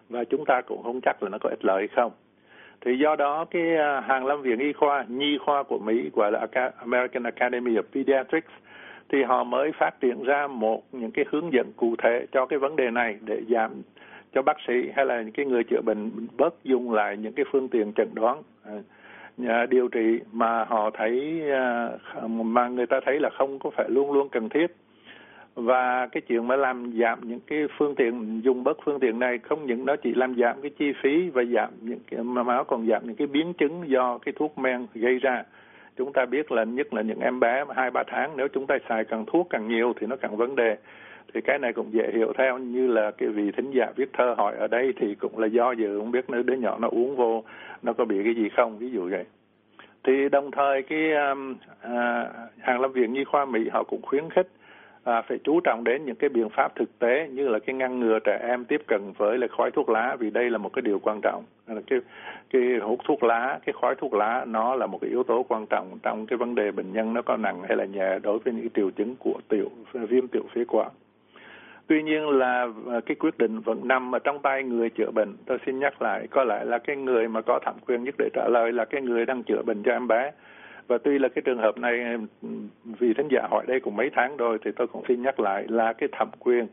và 0.09 0.23
chúng 0.23 0.45
ta 0.45 0.61
cũng 0.61 0.83
không 0.83 1.01
chắc 1.01 1.23
là 1.23 1.29
nó 1.29 1.37
có 1.37 1.49
ích 1.49 1.65
lợi 1.65 1.77
hay 1.77 1.87
không. 1.87 2.11
Thì 2.81 2.97
do 2.97 3.15
đó 3.15 3.45
cái 3.45 3.75
à, 3.75 4.01
hàng 4.01 4.25
lâm 4.25 4.41
viện 4.41 4.59
y 4.59 4.73
khoa, 4.73 5.05
nhi 5.07 5.37
khoa 5.37 5.63
của 5.63 5.79
Mỹ, 5.79 6.09
gọi 6.13 6.31
là 6.31 6.47
American 6.77 7.23
Academy 7.23 7.75
of 7.75 7.83
Pediatrics, 7.93 8.51
thì 9.09 9.23
họ 9.23 9.43
mới 9.43 9.71
phát 9.71 9.99
triển 9.99 10.23
ra 10.23 10.47
một, 10.47 10.83
những 10.91 11.11
cái 11.11 11.25
hướng 11.29 11.53
dẫn 11.53 11.71
cụ 11.75 11.95
thể 12.03 12.25
cho 12.31 12.45
cái 12.45 12.59
vấn 12.59 12.75
đề 12.75 12.91
này 12.91 13.17
để 13.25 13.41
giảm 13.49 13.71
cho 14.33 14.41
bác 14.41 14.57
sĩ 14.67 14.73
hay 14.95 15.05
là 15.05 15.21
những 15.21 15.31
cái 15.31 15.45
người 15.45 15.63
chữa 15.63 15.81
bệnh 15.81 16.11
bớt 16.37 16.63
dùng 16.63 16.93
lại 16.93 17.17
những 17.17 17.33
cái 17.33 17.45
phương 17.51 17.69
tiện 17.69 17.93
chẩn 17.93 18.09
đoán 18.15 18.41
à, 19.47 19.65
điều 19.65 19.87
trị 19.87 20.19
mà 20.31 20.63
họ 20.65 20.89
thấy 20.93 21.41
à, 21.51 21.89
mà 22.27 22.67
người 22.67 22.85
ta 22.85 22.99
thấy 23.05 23.19
là 23.19 23.29
không 23.29 23.59
có 23.59 23.69
phải 23.69 23.89
luôn 23.89 24.11
luôn 24.11 24.29
cần 24.29 24.49
thiết 24.49 24.75
và 25.59 26.07
cái 26.11 26.21
chuyện 26.21 26.47
mà 26.47 26.55
làm 26.55 26.91
giảm 26.99 27.19
những 27.23 27.39
cái 27.47 27.59
phương 27.77 27.95
tiện 27.95 28.41
dùng 28.43 28.63
bớt 28.63 28.77
phương 28.85 28.99
tiện 28.99 29.19
này 29.19 29.37
không 29.37 29.65
những 29.65 29.85
nó 29.85 29.95
chỉ 29.95 30.13
làm 30.13 30.35
giảm 30.35 30.61
cái 30.61 30.71
chi 30.79 30.93
phí 31.03 31.29
và 31.29 31.43
giảm 31.43 31.69
những 31.81 31.99
cái 32.11 32.23
mà 32.23 32.43
nó 32.43 32.63
còn 32.63 32.87
giảm 32.87 33.01
những 33.05 33.15
cái 33.15 33.27
biến 33.27 33.53
chứng 33.53 33.89
do 33.89 34.17
cái 34.17 34.33
thuốc 34.37 34.57
men 34.57 34.87
gây 34.95 35.19
ra. 35.19 35.43
Chúng 35.97 36.13
ta 36.13 36.25
biết 36.25 36.51
là 36.51 36.63
nhất 36.63 36.93
là 36.93 37.01
những 37.01 37.19
em 37.19 37.39
bé 37.39 37.65
hai 37.75 37.91
ba 37.91 38.03
tháng 38.07 38.37
nếu 38.37 38.47
chúng 38.47 38.67
ta 38.67 38.77
xài 38.89 39.05
càng 39.05 39.25
thuốc 39.25 39.47
càng 39.49 39.67
nhiều 39.67 39.93
thì 39.99 40.07
nó 40.07 40.15
càng 40.15 40.37
vấn 40.37 40.55
đề. 40.55 40.77
Thì 41.33 41.41
cái 41.41 41.59
này 41.59 41.73
cũng 41.73 41.93
dễ 41.93 42.11
hiểu 42.13 42.33
theo 42.37 42.57
như 42.57 42.87
là 42.87 43.11
cái 43.11 43.29
vị 43.29 43.51
thính 43.57 43.71
giả 43.71 43.85
viết 43.95 44.09
thơ 44.13 44.35
hỏi 44.37 44.55
ở 44.57 44.67
đây 44.67 44.93
thì 44.97 45.15
cũng 45.15 45.39
là 45.39 45.47
do 45.47 45.71
giờ 45.71 45.99
không 45.99 46.11
biết 46.11 46.25
nếu 46.27 46.43
đứa 46.43 46.55
nhỏ 46.55 46.77
nó 46.81 46.87
uống 46.87 47.15
vô 47.15 47.43
nó 47.83 47.93
có 47.93 48.05
bị 48.05 48.23
cái 48.23 48.35
gì 48.35 48.49
không 48.57 48.77
ví 48.77 48.91
dụ 48.91 49.09
vậy. 49.09 49.25
Thì 50.03 50.29
đồng 50.29 50.51
thời 50.51 50.81
cái 50.81 51.11
um, 51.13 51.55
à, 51.81 52.29
hàng 52.59 52.81
lâm 52.81 52.91
viện 52.91 53.13
nhi 53.13 53.23
khoa 53.23 53.45
mỹ 53.45 53.69
họ 53.71 53.83
cũng 53.83 54.01
khuyến 54.01 54.29
khích 54.29 54.47
à, 55.09 55.21
phải 55.21 55.39
chú 55.43 55.59
trọng 55.59 55.83
đến 55.83 56.05
những 56.05 56.15
cái 56.15 56.29
biện 56.29 56.49
pháp 56.49 56.75
thực 56.75 56.99
tế 56.99 57.27
như 57.31 57.47
là 57.47 57.59
cái 57.59 57.75
ngăn 57.75 57.99
ngừa 57.99 58.19
trẻ 58.19 58.39
em 58.47 58.65
tiếp 58.65 58.81
cận 58.87 59.01
với 59.17 59.37
là 59.37 59.47
khói 59.57 59.71
thuốc 59.71 59.89
lá 59.89 60.15
vì 60.19 60.29
đây 60.29 60.49
là 60.49 60.57
một 60.57 60.73
cái 60.73 60.81
điều 60.81 60.99
quan 60.99 61.19
trọng. 61.21 61.43
Cái 61.87 61.99
cái 62.49 62.61
hút 62.81 62.99
thuốc 63.03 63.23
lá 63.23 63.59
cái 63.65 63.73
khói 63.81 63.95
thuốc 63.95 64.13
lá 64.13 64.45
nó 64.47 64.75
là 64.75 64.87
một 64.87 64.97
cái 65.01 65.09
yếu 65.09 65.23
tố 65.23 65.45
quan 65.47 65.65
trọng 65.65 65.99
trong 66.03 66.25
cái 66.25 66.37
vấn 66.37 66.55
đề 66.55 66.71
bệnh 66.71 66.93
nhân 66.93 67.13
nó 67.13 67.21
có 67.21 67.37
nặng 67.37 67.61
hay 67.67 67.77
là 67.77 67.85
nhẹ 67.85 68.19
đối 68.19 68.39
với 68.39 68.53
những 68.53 68.69
triệu 68.69 68.89
chứng 68.89 69.15
của 69.19 69.39
tiểu 69.47 69.69
viêm 69.93 70.27
tiểu 70.27 70.43
phế 70.55 70.65
quản. 70.65 70.91
Tuy 71.87 72.03
nhiên 72.03 72.29
là 72.29 72.67
à, 72.91 72.99
cái 73.05 73.15
quyết 73.15 73.37
định 73.37 73.59
vẫn 73.59 73.87
nằm 73.87 74.15
ở 74.15 74.19
trong 74.19 74.39
tay 74.39 74.63
người 74.63 74.89
chữa 74.89 75.11
bệnh. 75.11 75.33
Tôi 75.45 75.57
xin 75.65 75.79
nhắc 75.79 76.01
lại 76.01 76.27
có 76.31 76.43
lẽ 76.43 76.63
là 76.65 76.77
cái 76.77 76.95
người 76.95 77.27
mà 77.27 77.41
có 77.41 77.59
thẩm 77.65 77.75
quyền 77.87 78.03
nhất 78.03 78.15
để 78.17 78.29
trả 78.33 78.47
lời 78.47 78.71
là 78.71 78.85
cái 78.85 79.01
người 79.01 79.25
đang 79.25 79.43
chữa 79.43 79.61
bệnh 79.61 79.83
cho 79.83 79.91
em 79.91 80.07
bé 80.07 80.31
và 80.89 80.97
tuy 80.97 81.19
là 81.19 81.29
cái 81.29 81.41
trường 81.45 81.57
hợp 81.57 81.77
này 81.77 82.17
vì 82.83 83.13
thính 83.13 83.27
giả 83.31 83.47
hỏi 83.49 83.65
đây 83.67 83.79
cũng 83.79 83.95
mấy 83.95 84.09
tháng 84.15 84.37
rồi 84.37 84.57
thì 84.65 84.71
tôi 84.75 84.87
cũng 84.87 85.03
xin 85.07 85.21
nhắc 85.21 85.39
lại 85.39 85.65
là 85.67 85.93
cái 85.93 86.09
thẩm 86.11 86.29
quyền 86.39 86.67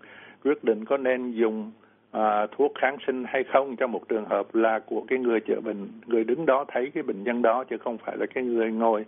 quyết 0.45 0.65
định 0.65 0.85
có 0.85 0.97
nên 0.97 1.33
dùng 1.33 1.73
à, 2.11 2.47
thuốc 2.57 2.73
kháng 2.75 2.97
sinh 3.07 3.25
hay 3.29 3.45
không 3.53 3.77
cho 3.77 3.87
một 3.87 4.09
trường 4.09 4.25
hợp 4.25 4.55
là 4.55 4.79
của 4.79 5.05
cái 5.09 5.19
người 5.19 5.41
chữa 5.41 5.61
bệnh 5.61 5.89
người 6.07 6.25
đứng 6.25 6.47
đó 6.47 6.65
thấy 6.69 6.91
cái 6.95 7.03
bệnh 7.03 7.25
nhân 7.25 7.43
đó 7.43 7.65
chứ 7.65 7.77
không 7.79 7.99
phải 7.99 8.17
là 8.17 8.27
cái 8.35 8.45
người 8.45 8.73
ngồi 8.73 9.05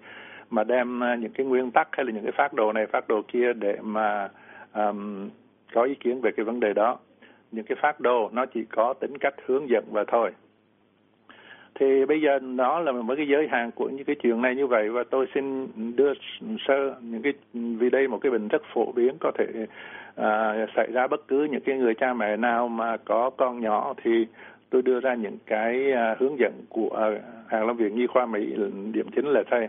mà 0.50 0.64
đem 0.64 1.02
à, 1.02 1.14
những 1.14 1.32
cái 1.32 1.46
nguyên 1.46 1.70
tắc 1.70 1.88
hay 1.92 2.06
là 2.06 2.12
những 2.12 2.22
cái 2.22 2.32
phát 2.32 2.52
đồ 2.52 2.72
này 2.72 2.86
phát 2.86 3.08
đồ 3.08 3.22
kia 3.28 3.52
để 3.52 3.76
mà 3.82 4.28
um, 4.74 5.30
có 5.74 5.82
ý 5.82 5.94
kiến 5.94 6.20
về 6.20 6.30
cái 6.36 6.44
vấn 6.44 6.60
đề 6.60 6.72
đó. 6.72 6.98
Những 7.52 7.64
cái 7.64 7.78
phát 7.82 8.00
đồ 8.00 8.30
nó 8.32 8.46
chỉ 8.46 8.64
có 8.64 8.94
tính 8.94 9.18
cách 9.18 9.34
hướng 9.46 9.68
dẫn 9.68 9.84
và 9.90 10.04
thôi 10.08 10.30
thì 11.78 12.04
bây 12.04 12.20
giờ 12.20 12.38
nó 12.42 12.80
là 12.80 12.92
một 12.92 13.14
cái 13.16 13.28
giới 13.28 13.48
hạn 13.48 13.70
của 13.70 13.88
những 13.88 14.04
cái 14.04 14.16
chuyện 14.22 14.42
này 14.42 14.54
như 14.54 14.66
vậy 14.66 14.90
và 14.90 15.04
tôi 15.10 15.26
xin 15.34 15.68
đưa 15.96 16.12
sơ 16.68 16.94
những 17.00 17.22
cái 17.22 17.32
vì 17.52 17.90
đây 17.90 18.08
một 18.08 18.18
cái 18.22 18.32
bệnh 18.32 18.48
rất 18.48 18.62
phổ 18.74 18.92
biến 18.92 19.14
có 19.20 19.32
thể 19.38 19.66
à, 20.16 20.66
xảy 20.76 20.88
ra 20.92 21.06
bất 21.06 21.28
cứ 21.28 21.48
những 21.50 21.60
cái 21.60 21.78
người 21.78 21.94
cha 21.94 22.14
mẹ 22.14 22.36
nào 22.36 22.68
mà 22.68 22.96
có 22.96 23.30
con 23.36 23.60
nhỏ 23.60 23.94
thì 24.04 24.26
tôi 24.70 24.82
đưa 24.82 25.00
ra 25.00 25.14
những 25.14 25.38
cái 25.46 25.92
à, 25.92 26.16
hướng 26.18 26.38
dẫn 26.38 26.52
của 26.68 26.88
à, 26.88 27.06
hàng 27.48 27.66
lâm 27.66 27.76
viện 27.76 27.96
nhi 27.96 28.06
khoa 28.06 28.26
mỹ 28.26 28.54
điểm 28.92 29.06
chính 29.16 29.26
là 29.26 29.42
thế 29.50 29.68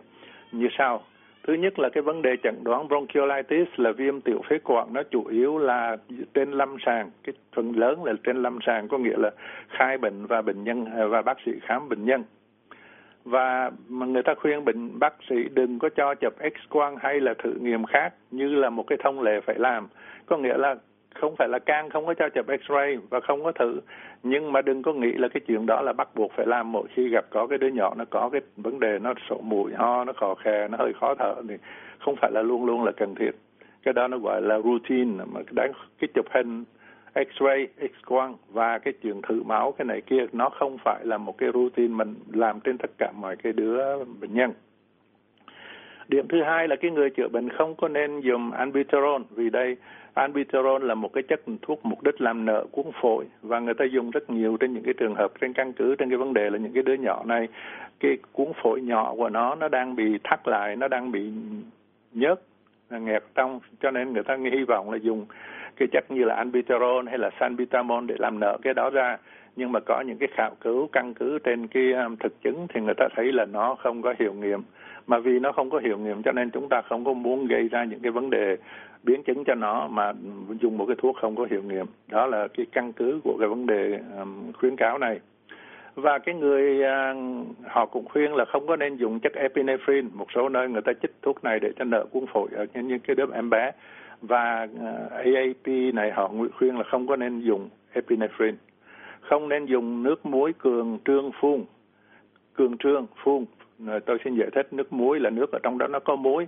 như 0.51 0.67
sau. 0.77 1.01
Thứ 1.49 1.55
nhất 1.55 1.79
là 1.79 1.89
cái 1.89 2.01
vấn 2.01 2.21
đề 2.21 2.35
chẩn 2.43 2.63
đoán 2.63 2.87
bronchiolitis 2.87 3.67
là 3.77 3.91
viêm 3.91 4.21
tiểu 4.21 4.41
phế 4.49 4.57
quản 4.63 4.93
nó 4.93 5.03
chủ 5.03 5.25
yếu 5.25 5.57
là 5.57 5.97
trên 6.33 6.51
lâm 6.51 6.77
sàng, 6.85 7.11
cái 7.23 7.33
phần 7.55 7.71
lớn 7.71 8.03
là 8.03 8.13
trên 8.23 8.41
lâm 8.41 8.59
sàng 8.65 8.87
có 8.87 8.97
nghĩa 8.97 9.17
là 9.17 9.31
khai 9.69 9.97
bệnh 9.97 10.25
và 10.25 10.41
bệnh 10.41 10.63
nhân 10.63 10.85
và 11.09 11.21
bác 11.21 11.37
sĩ 11.45 11.51
khám 11.61 11.89
bệnh 11.89 12.05
nhân. 12.05 12.23
Và 13.23 13.71
mà 13.87 14.05
người 14.05 14.23
ta 14.23 14.33
khuyên 14.33 14.65
bệnh 14.65 14.99
bác 14.99 15.13
sĩ 15.29 15.35
đừng 15.53 15.79
có 15.79 15.89
cho 15.89 16.15
chụp 16.15 16.33
X-quang 16.39 16.95
hay 16.99 17.19
là 17.19 17.33
thử 17.43 17.53
nghiệm 17.61 17.85
khác 17.85 18.13
như 18.31 18.55
là 18.55 18.69
một 18.69 18.83
cái 18.87 18.97
thông 19.03 19.21
lệ 19.21 19.41
phải 19.41 19.55
làm. 19.59 19.87
Có 20.25 20.37
nghĩa 20.37 20.57
là 20.57 20.75
không 21.21 21.35
phải 21.35 21.47
là 21.47 21.59
can, 21.59 21.89
không 21.89 22.05
có 22.05 22.13
cho 22.13 22.29
chụp 22.29 22.47
x-ray 22.47 22.99
và 23.09 23.19
không 23.19 23.43
có 23.43 23.51
thử. 23.51 23.79
Nhưng 24.23 24.51
mà 24.51 24.61
đừng 24.61 24.83
có 24.83 24.93
nghĩ 24.93 25.11
là 25.11 25.27
cái 25.27 25.41
chuyện 25.47 25.65
đó 25.65 25.81
là 25.81 25.93
bắt 25.93 26.07
buộc 26.15 26.31
phải 26.31 26.45
làm. 26.45 26.71
Mỗi 26.71 26.87
khi 26.93 27.09
gặp 27.09 27.25
có 27.29 27.47
cái 27.47 27.57
đứa 27.57 27.67
nhỏ, 27.67 27.93
nó 27.97 28.05
có 28.09 28.29
cái 28.29 28.41
vấn 28.57 28.79
đề, 28.79 28.99
nó 28.99 29.13
sổ 29.29 29.41
mũi 29.43 29.71
ho, 29.75 30.03
nó 30.03 30.13
khò 30.13 30.35
khè, 30.35 30.67
nó 30.67 30.77
hơi 30.77 30.93
khó 30.93 31.15
thở 31.15 31.35
thì 31.49 31.55
không 31.99 32.15
phải 32.21 32.31
là 32.31 32.41
luôn 32.41 32.65
luôn 32.65 32.83
là 32.83 32.91
cần 32.97 33.15
thiết. 33.15 33.31
Cái 33.83 33.93
đó 33.93 34.07
nó 34.07 34.17
gọi 34.17 34.41
là 34.41 34.59
routine, 34.59 35.25
mà 35.33 35.41
đáng, 35.51 35.71
cái 35.99 36.07
chụp 36.13 36.25
hình, 36.31 36.63
x-ray, 37.15 37.67
x-quang 37.79 38.33
và 38.49 38.77
cái 38.77 38.93
chuyện 39.03 39.21
thử 39.21 39.43
máu, 39.43 39.71
cái 39.71 39.85
này 39.85 40.01
kia, 40.01 40.25
nó 40.31 40.49
không 40.49 40.77
phải 40.83 41.05
là 41.05 41.17
một 41.17 41.37
cái 41.37 41.49
routine 41.53 41.93
mình 41.95 42.15
làm 42.33 42.59
trên 42.59 42.77
tất 42.77 42.91
cả 42.97 43.11
mọi 43.21 43.35
cái 43.35 43.53
đứa 43.53 44.03
bệnh 44.21 44.33
nhân 44.33 44.51
điểm 46.09 46.27
thứ 46.27 46.43
hai 46.43 46.67
là 46.67 46.75
cái 46.75 46.91
người 46.91 47.09
chữa 47.09 47.27
bệnh 47.27 47.49
không 47.49 47.75
có 47.75 47.87
nên 47.87 48.19
dùng 48.19 48.51
albuterol 48.51 49.21
vì 49.35 49.49
đây 49.49 49.77
Albuterol 50.13 50.85
là 50.85 50.95
một 50.95 51.13
cái 51.13 51.23
chất 51.23 51.41
thuốc 51.61 51.85
mục 51.85 52.03
đích 52.03 52.21
làm 52.21 52.45
nợ 52.45 52.65
cuốn 52.71 52.85
phổi, 53.01 53.25
và 53.41 53.59
người 53.59 53.73
ta 53.73 53.85
dùng 53.85 54.11
rất 54.11 54.29
nhiều 54.29 54.57
trên 54.59 54.73
những 54.73 54.83
cái 54.83 54.93
trường 54.93 55.15
hợp, 55.15 55.31
trên 55.41 55.53
căn 55.53 55.73
cứ, 55.73 55.95
trên 55.95 56.09
cái 56.09 56.17
vấn 56.17 56.33
đề 56.33 56.49
là 56.49 56.57
những 56.57 56.73
cái 56.73 56.83
đứa 56.83 56.93
nhỏ 56.93 57.23
này, 57.25 57.47
cái 57.99 58.17
cuốn 58.31 58.47
phổi 58.63 58.81
nhỏ 58.81 59.13
của 59.17 59.29
nó 59.29 59.55
nó 59.55 59.67
đang 59.67 59.95
bị 59.95 60.19
thắt 60.23 60.47
lại, 60.47 60.75
nó 60.75 60.87
đang 60.87 61.11
bị 61.11 61.31
nhớt 62.13 62.41
nghẹt 62.89 63.23
trong, 63.35 63.59
cho 63.81 63.91
nên 63.91 64.13
người 64.13 64.23
ta 64.23 64.37
hy 64.51 64.63
vọng 64.63 64.91
là 64.91 64.97
dùng 64.97 65.25
cái 65.75 65.87
chất 65.91 66.11
như 66.11 66.23
là 66.23 66.35
albuterol 66.35 67.07
hay 67.07 67.17
là 67.17 67.29
salbutamol 67.39 68.05
để 68.05 68.15
làm 68.19 68.39
nợ 68.39 68.57
cái 68.61 68.73
đó 68.73 68.89
ra. 68.89 69.17
Nhưng 69.55 69.71
mà 69.71 69.79
có 69.79 70.01
những 70.01 70.17
cái 70.17 70.29
khảo 70.31 70.51
cứu, 70.61 70.89
căn 70.91 71.13
cứ 71.13 71.39
trên 71.39 71.67
cái 71.67 71.93
um, 71.93 72.15
thực 72.15 72.41
chứng 72.41 72.67
thì 72.73 72.81
người 72.81 72.93
ta 72.97 73.07
thấy 73.15 73.31
là 73.31 73.45
nó 73.45 73.75
không 73.75 74.01
có 74.01 74.13
hiệu 74.19 74.33
nghiệm 74.33 74.61
mà 75.09 75.19
vì 75.19 75.39
nó 75.39 75.51
không 75.51 75.69
có 75.69 75.79
hiệu 75.79 75.97
nghiệm 75.97 76.23
cho 76.23 76.31
nên 76.31 76.49
chúng 76.49 76.69
ta 76.69 76.81
không 76.81 77.05
có 77.05 77.13
muốn 77.13 77.47
gây 77.47 77.67
ra 77.67 77.83
những 77.83 77.99
cái 77.99 78.11
vấn 78.11 78.29
đề 78.29 78.57
biến 79.03 79.23
chứng 79.23 79.43
cho 79.43 79.55
nó 79.55 79.87
mà 79.87 80.13
dùng 80.61 80.77
một 80.77 80.85
cái 80.85 80.95
thuốc 80.99 81.17
không 81.21 81.35
có 81.35 81.47
hiệu 81.51 81.63
nghiệm. 81.63 81.85
Đó 82.07 82.25
là 82.25 82.47
cái 82.47 82.65
căn 82.71 82.93
cứ 82.93 83.19
của 83.23 83.37
cái 83.39 83.47
vấn 83.47 83.65
đề 83.65 83.99
um, 84.19 84.51
khuyến 84.51 84.75
cáo 84.75 84.97
này. 84.97 85.19
Và 85.95 86.19
cái 86.19 86.35
người 86.35 86.83
à, 86.83 87.13
họ 87.67 87.85
cũng 87.85 88.05
khuyên 88.05 88.35
là 88.35 88.45
không 88.45 88.67
có 88.67 88.75
nên 88.75 88.95
dùng 88.95 89.19
chất 89.19 89.33
epinephrine. 89.33 90.07
Một 90.13 90.27
số 90.35 90.49
nơi 90.49 90.69
người 90.69 90.81
ta 90.81 90.91
chích 91.01 91.11
thuốc 91.21 91.43
này 91.43 91.59
để 91.59 91.71
cho 91.79 91.85
nợ 91.85 92.05
cuốn 92.11 92.25
phổi 92.33 92.49
ở 92.55 92.65
những 92.73 92.99
cái 92.99 93.15
đứa 93.15 93.25
em 93.33 93.49
bé. 93.49 93.71
Và 94.21 94.43
à, 94.49 94.63
uh, 94.63 95.11
AAP 95.11 95.93
này 95.93 96.11
họ 96.11 96.31
khuyên 96.57 96.77
là 96.77 96.83
không 96.83 97.07
có 97.07 97.15
nên 97.15 97.39
dùng 97.39 97.69
epinephrine. 97.93 98.57
Không 99.21 99.49
nên 99.49 99.65
dùng 99.65 100.03
nước 100.03 100.25
muối 100.25 100.53
cường 100.53 100.97
trương 101.05 101.31
phun 101.41 101.63
cường 102.53 102.77
trương 102.77 103.05
phun. 103.23 103.45
Ờ, 103.87 103.99
tôi 103.99 104.17
xin 104.23 104.35
giải 104.35 104.49
thích, 104.55 104.73
nước 104.73 104.93
muối 104.93 105.19
là 105.19 105.29
nước 105.29 105.51
ở 105.51 105.59
trong 105.63 105.77
đó 105.77 105.87
nó 105.87 105.99
có 105.99 106.15
muối. 106.15 106.47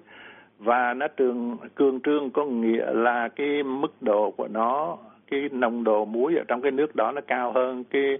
Và 0.59 0.93
nó 0.93 1.07
trường 1.07 1.57
cường 1.75 1.99
trương 2.01 2.31
có 2.31 2.45
nghĩa 2.45 2.85
là 2.93 3.27
cái 3.27 3.63
mức 3.63 4.01
độ 4.01 4.31
của 4.31 4.47
nó, 4.47 4.97
cái 5.31 5.49
nồng 5.51 5.83
độ 5.83 6.05
muối 6.05 6.35
ở 6.35 6.43
trong 6.47 6.61
cái 6.61 6.71
nước 6.71 6.95
đó 6.95 7.11
nó 7.11 7.21
cao 7.27 7.51
hơn 7.51 7.83
cái 7.83 8.17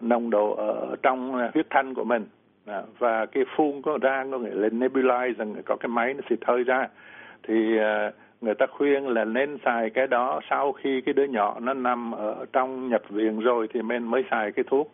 nồng 0.00 0.30
độ 0.30 0.54
ở 0.54 0.96
trong 1.02 1.32
huyết 1.52 1.66
thanh 1.70 1.94
của 1.94 2.04
mình. 2.04 2.26
Và 2.98 3.26
cái 3.26 3.44
phun 3.56 3.82
có 3.82 3.98
ra 4.02 4.26
có 4.30 4.38
nghĩa 4.38 4.54
là 4.54 4.68
nebulize 4.68 5.54
có 5.64 5.76
cái 5.76 5.88
máy 5.88 6.14
nó 6.14 6.20
xịt 6.30 6.38
hơi 6.44 6.62
ra. 6.64 6.88
Thì 7.42 7.78
ờ, 7.78 8.10
người 8.40 8.54
ta 8.54 8.66
khuyên 8.66 9.08
là 9.08 9.24
nên 9.24 9.58
xài 9.64 9.90
cái 9.90 10.06
đó 10.06 10.40
sau 10.50 10.72
khi 10.72 11.00
cái 11.00 11.12
đứa 11.12 11.24
nhỏ 11.24 11.56
nó 11.60 11.74
nằm 11.74 12.12
ở 12.12 12.44
trong 12.52 12.88
nhập 12.88 13.02
viện 13.08 13.40
rồi 13.40 13.68
thì 13.74 13.82
mình 13.82 14.04
mới 14.10 14.24
xài 14.30 14.52
cái 14.52 14.64
thuốc 14.68 14.92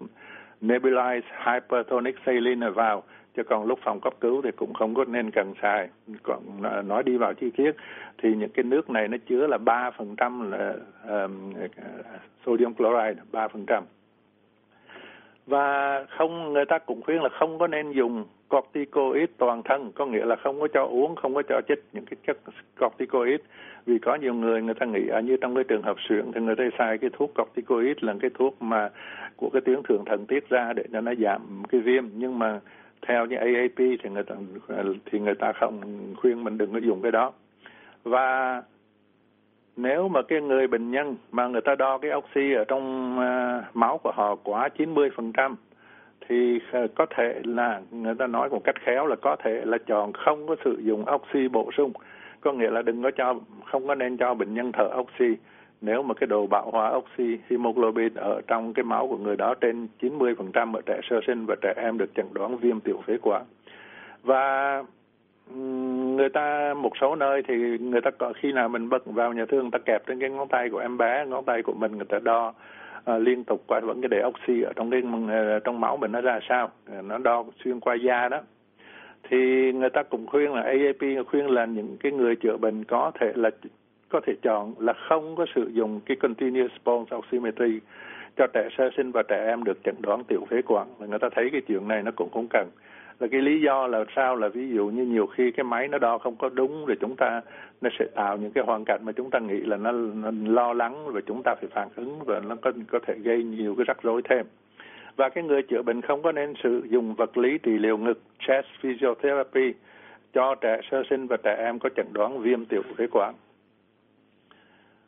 nebulize 0.63 1.21
hypertonic 1.47 2.17
saline 2.27 2.71
vào 2.71 3.03
chứ 3.37 3.43
còn 3.43 3.67
lúc 3.67 3.79
phòng 3.83 4.01
cấp 4.01 4.13
cứu 4.21 4.43
thì 4.43 4.51
cũng 4.57 4.75
không 4.75 4.95
có 4.95 5.05
nên 5.05 5.31
cần 5.31 5.55
xài. 5.63 5.89
Còn 6.23 6.41
à, 6.63 6.83
nói 6.83 7.03
đi 7.03 7.17
vào 7.17 7.35
chi 7.35 7.51
tiết 7.57 7.73
thì 8.19 8.35
những 8.35 8.51
cái 8.51 8.65
nước 8.65 8.91
này 8.91 9.09
nó 9.09 9.17
chứa 9.29 9.47
là 9.47 9.59
ba 9.59 9.91
phần 9.91 10.17
trăm 10.17 10.51
là 10.53 10.75
um, 11.09 11.53
sodium 12.47 12.75
chloride 12.75 13.23
ba 13.33 13.49
phần 13.49 13.67
trăm. 13.67 13.85
Và 15.47 16.05
không 16.19 16.53
người 16.53 16.65
ta 16.65 16.79
cũng 16.79 17.03
khuyên 17.03 17.23
là 17.23 17.29
không 17.29 17.59
có 17.59 17.67
nên 17.67 17.93
dùng 17.93 18.25
corticoid 18.49 19.31
toàn 19.39 19.63
thân 19.63 19.93
có 19.95 20.07
nghĩa 20.07 20.25
là 20.25 20.37
không 20.37 20.61
có 20.61 20.69
cho 20.69 20.85
uống 20.85 21.17
không 21.17 21.35
có 21.35 21.43
cho 21.49 21.61
chích 21.69 21.85
những 21.93 22.05
cái 22.05 22.17
chất 22.27 22.37
corticoid. 22.81 23.41
Vì 23.87 23.99
có 23.99 24.15
nhiều 24.15 24.35
người 24.35 24.63
người 24.63 24.75
ta 24.75 24.87
nghĩ 24.87 25.09
à, 25.09 25.21
như 25.21 25.37
trong 25.41 25.55
cái 25.55 25.65
trường 25.65 25.83
hợp 25.83 25.97
suyễn 26.09 26.33
thì 26.35 26.41
người 26.41 26.57
ta 26.57 26.65
xài 26.79 26.99
cái 26.99 27.11
thuốc 27.13 27.35
corticoid 27.35 27.97
là 28.01 28.15
cái 28.21 28.31
thuốc 28.39 28.63
mà 28.63 28.89
của 29.37 29.51
cái 29.53 29.61
tuyến 29.61 29.83
thượng 29.83 30.05
thần 30.05 30.27
tiết 30.27 30.49
ra 30.49 30.73
để 30.73 30.85
cho 30.93 31.01
nó 31.01 31.15
giảm 31.15 31.63
cái 31.69 31.81
viêm. 31.81 32.05
Nhưng 32.15 32.39
mà 32.39 32.61
theo 33.07 33.27
như 33.27 33.37
AAP 33.37 33.77
thì 33.77 34.11
người 34.13 34.23
ta 34.23 34.35
thì 35.07 35.19
người 35.19 35.35
ta 35.35 35.53
không 35.53 35.81
khuyên 36.17 36.45
mình 36.45 36.59
đừng 36.59 36.73
có 36.73 36.79
dùng 36.79 37.03
cái 37.03 37.13
đó. 37.13 37.33
Và 38.05 38.63
nếu 39.77 40.09
mà 40.09 40.23
cái 40.23 40.41
người 40.41 40.67
bệnh 40.67 40.91
nhân 40.91 41.17
mà 41.33 41.47
người 41.47 41.61
ta 41.61 41.75
đo 41.75 41.99
cái 41.99 42.11
oxy 42.15 42.53
ở 42.53 42.65
trong 42.65 43.17
uh, 43.19 43.77
máu 43.77 43.99
của 43.99 44.13
họ 44.15 44.35
quá 44.35 44.69
90% 44.79 45.55
thì 46.29 46.61
uh, 46.85 46.91
có 46.95 47.07
thể 47.17 47.41
là 47.45 47.81
người 47.91 48.15
ta 48.15 48.27
nói 48.27 48.49
một 48.49 48.65
cách 48.65 48.75
khéo 48.85 49.07
là 49.07 49.17
có 49.17 49.37
thể 49.45 49.63
là 49.65 49.79
chọn 49.87 50.13
không 50.13 50.47
có 50.47 50.57
sử 50.65 50.81
dụng 50.85 51.05
oxy 51.15 51.49
bổ 51.49 51.71
sung. 51.77 51.93
Có 52.41 52.53
nghĩa 52.53 52.71
là 52.71 52.83
đừng 52.83 53.03
có 53.03 53.11
cho 53.11 53.35
không 53.67 53.87
có 53.89 53.95
nên 53.95 54.17
cho 54.17 54.35
bệnh 54.35 54.55
nhân 54.55 54.73
thở 54.73 54.91
oxy 54.99 55.37
nếu 55.81 56.03
mà 56.03 56.15
cái 56.15 56.27
độ 56.27 56.47
bão 56.47 56.71
hòa 56.71 56.93
oxy 56.97 57.39
hemoglobin 57.51 58.15
ở 58.15 58.41
trong 58.47 58.75
cái 58.75 58.85
máu 58.85 59.09
của 59.09 59.17
người 59.17 59.37
đó 59.37 59.55
trên 59.61 59.89
90% 60.01 60.75
ở 60.75 60.81
trẻ 60.87 61.01
sơ 61.11 61.21
sinh 61.27 61.47
và 61.47 61.57
trẻ 61.63 61.75
em 61.77 61.99
được 61.99 62.15
chẩn 62.15 62.27
đoán 62.33 62.57
viêm 62.57 62.81
tiểu 62.81 63.03
phế 63.07 63.19
quản. 63.23 63.45
Và 64.23 64.83
người 66.17 66.29
ta 66.29 66.75
một 66.75 66.93
số 67.01 67.17
nơi 67.17 67.43
thì 67.49 67.79
người 67.79 68.01
ta 68.01 68.11
có 68.11 68.33
khi 68.37 68.53
nào 68.53 68.69
mình 68.69 68.89
bật 68.89 69.07
vào 69.07 69.33
nhà 69.33 69.45
thương 69.49 69.61
người 69.61 69.71
ta 69.73 69.79
kẹp 69.79 70.07
trên 70.07 70.21
cái 70.21 70.31
ngón 70.31 70.49
tay 70.49 70.71
của 70.71 70.79
em 70.79 70.99
bé 70.99 71.27
ngón 71.27 71.45
tay 71.45 71.63
của 71.63 71.75
mình 71.75 71.97
người 71.97 72.07
ta 72.09 72.19
đo 72.19 72.53
à, 73.05 73.19
liên 73.19 73.45
tục 73.45 73.65
qua 73.67 73.81
vẫn 73.81 74.01
cái 74.01 74.09
để 74.09 74.23
oxy 74.25 74.63
ở 74.63 74.73
trong 74.77 74.91
cái 74.91 75.03
ờ, 75.29 75.59
trong 75.59 75.81
máu 75.81 75.97
mình 75.97 76.13
nó 76.13 76.21
ra 76.21 76.41
sao 76.49 76.71
ờ, 76.87 77.03
nó 77.03 77.19
đo 77.19 77.45
xuyên 77.65 77.81
qua 77.81 77.95
da 77.95 78.29
đó. 78.29 78.41
Thì 79.31 79.73
người 79.73 79.91
ta 79.91 80.03
cũng 80.03 80.27
khuyên 80.27 80.55
là 80.55 80.63
AAP 80.63 81.27
khuyên 81.27 81.47
là 81.47 81.65
những 81.65 81.97
cái 82.01 82.13
người 82.13 82.37
chữa 82.37 82.57
bệnh 82.57 82.85
có 82.85 83.13
thể 83.21 83.33
là 83.35 83.51
có 84.11 84.21
thể 84.27 84.33
chọn 84.43 84.75
là 84.79 84.93
không 84.93 85.37
có 85.37 85.47
sử 85.55 85.71
dụng 85.73 86.01
cái 86.07 86.17
continuous 86.17 86.73
pulse 86.85 87.17
oximetry 87.17 87.81
cho 88.37 88.47
trẻ 88.47 88.69
sơ 88.79 88.91
sinh 88.97 89.13
và 89.13 89.23
trẻ 89.23 89.47
em 89.47 89.65
được 89.65 89.79
chẩn 89.85 89.95
đoán 90.01 90.25
tiểu 90.25 90.47
phế 90.51 90.63
quản. 90.63 90.89
Là 91.01 91.07
người 91.07 91.19
ta 91.19 91.29
thấy 91.35 91.49
cái 91.53 91.61
chuyện 91.61 91.89
này 91.89 92.03
nó 92.03 92.11
cũng 92.17 92.31
không 92.31 92.47
cần. 92.51 92.69
Là 93.21 93.29
cái 93.31 93.41
lý 93.41 93.61
do 93.61 93.87
là 93.87 94.05
sao 94.17 94.37
là 94.37 94.49
ví 94.49 94.69
dụ 94.69 94.87
như 94.87 95.05
nhiều 95.05 95.27
khi 95.27 95.51
cái 95.51 95.65
máy 95.65 95.89
nó 95.89 95.99
đo 95.99 96.19
không 96.19 96.37
có 96.37 96.49
đúng 96.49 96.87
rồi 96.87 96.97
chúng 97.01 97.17
ta 97.17 97.41
nó 97.81 97.91
sẽ 97.99 98.05
tạo 98.15 98.37
những 98.37 98.53
cái 98.53 98.65
hoàn 98.65 98.85
cảnh 98.85 99.01
mà 99.05 99.13
chúng 99.13 99.31
ta 99.31 99.39
nghĩ 99.39 99.61
là 99.61 99.77
nó, 99.77 99.93
nó 99.93 100.31
lo 100.47 100.73
lắng 100.73 101.07
và 101.13 101.21
chúng 101.27 101.43
ta 101.45 101.55
phải 101.55 101.69
phản 101.75 101.89
ứng 101.97 102.19
và 102.25 102.41
nó 102.41 102.57
có 102.63 102.73
có 102.91 102.99
thể 103.07 103.15
gây 103.23 103.45
nhiều 103.45 103.75
cái 103.75 103.85
rắc 103.85 104.03
rối 104.03 104.23
thêm. 104.25 104.47
Và 105.17 105.29
cái 105.29 105.45
người 105.45 105.63
chữa 105.63 105.83
bệnh 105.83 106.01
không 106.01 106.23
có 106.23 106.33
nên 106.33 106.55
sử 106.63 106.83
dụng 106.91 107.15
vật 107.15 107.39
lý 107.39 107.59
trị 107.59 107.79
liệu 107.79 107.99
ngực 107.99 108.21
chest 108.39 108.67
physiotherapy 108.81 109.75
cho 110.33 110.55
trẻ 110.55 110.81
sơ 110.91 111.03
sinh 111.11 111.27
và 111.27 111.37
trẻ 111.37 111.57
em 111.59 111.79
có 111.79 111.89
chẩn 111.97 112.07
đoán 112.13 112.39
viêm 112.39 112.65
tiểu 112.65 112.83
phế 112.97 113.07
quản 113.07 113.35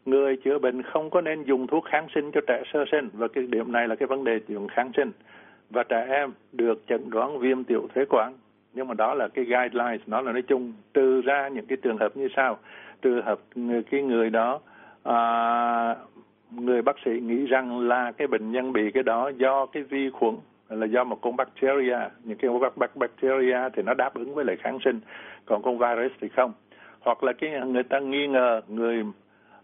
người 0.05 0.37
chữa 0.37 0.59
bệnh 0.59 0.83
không 0.83 1.11
có 1.11 1.21
nên 1.21 1.43
dùng 1.43 1.67
thuốc 1.67 1.85
kháng 1.85 2.07
sinh 2.15 2.31
cho 2.33 2.41
trẻ 2.47 2.63
sơ 2.73 2.85
sinh 2.93 3.09
và 3.13 3.29
cái 3.29 3.47
điểm 3.47 3.73
này 3.73 3.89
là 3.89 3.95
cái 3.95 4.07
vấn 4.07 4.25
đề 4.25 4.41
dùng 4.49 4.69
kháng 4.69 4.91
sinh. 4.97 5.11
Và 5.71 5.83
trẻ 5.83 6.07
em 6.09 6.33
được 6.53 6.83
chẩn 6.89 7.11
đoán 7.11 7.39
viêm 7.39 7.65
tiểu 7.65 7.89
phế 7.95 8.05
quản. 8.09 8.33
Nhưng 8.75 8.89
mà 8.89 8.95
đó 8.95 9.15
là 9.15 9.29
cái 9.29 9.45
guidelines 9.45 10.01
nó 10.07 10.21
là 10.21 10.33
nói 10.33 10.43
chung 10.43 10.73
trừ 10.95 11.21
ra 11.21 11.49
những 11.49 11.67
cái 11.67 11.79
trường 11.83 11.99
hợp 11.99 12.17
như 12.17 12.29
sau. 12.37 12.59
Trường 13.03 13.23
hợp 13.23 13.39
người 13.55 13.83
cái 13.83 14.03
người 14.03 14.31
đó 14.31 14.61
à, 15.03 15.17
người 16.51 16.83
bác 16.83 16.97
sĩ 17.05 17.11
nghĩ 17.21 17.47
rằng 17.47 17.81
là 17.81 18.13
cái 18.13 18.27
bệnh 18.27 18.53
nhân 18.53 18.73
bị 18.73 18.91
cái 18.91 19.03
đó 19.03 19.31
do 19.37 19.67
cái 19.67 19.83
vi 19.83 20.11
khuẩn 20.11 20.35
là 20.69 20.87
do 20.87 21.05
một 21.05 21.19
con 21.23 21.37
bacteria 21.37 21.99
những 22.25 22.39
cái 22.39 22.51
bacteria 22.95 23.59
thì 23.75 23.83
nó 23.83 23.95
đáp 23.95 24.15
ứng 24.15 24.35
với 24.35 24.45
lại 24.45 24.57
kháng 24.57 24.79
sinh. 24.85 25.01
Còn 25.47 25.63
con 25.63 25.79
virus 25.79 26.13
thì 26.21 26.29
không. 26.29 26.53
Hoặc 27.01 27.25
là 27.25 27.33
cái 27.33 27.51
người 27.67 27.83
ta 27.83 27.99
nghi 27.99 28.27
ngờ 28.27 28.61
người 28.69 29.05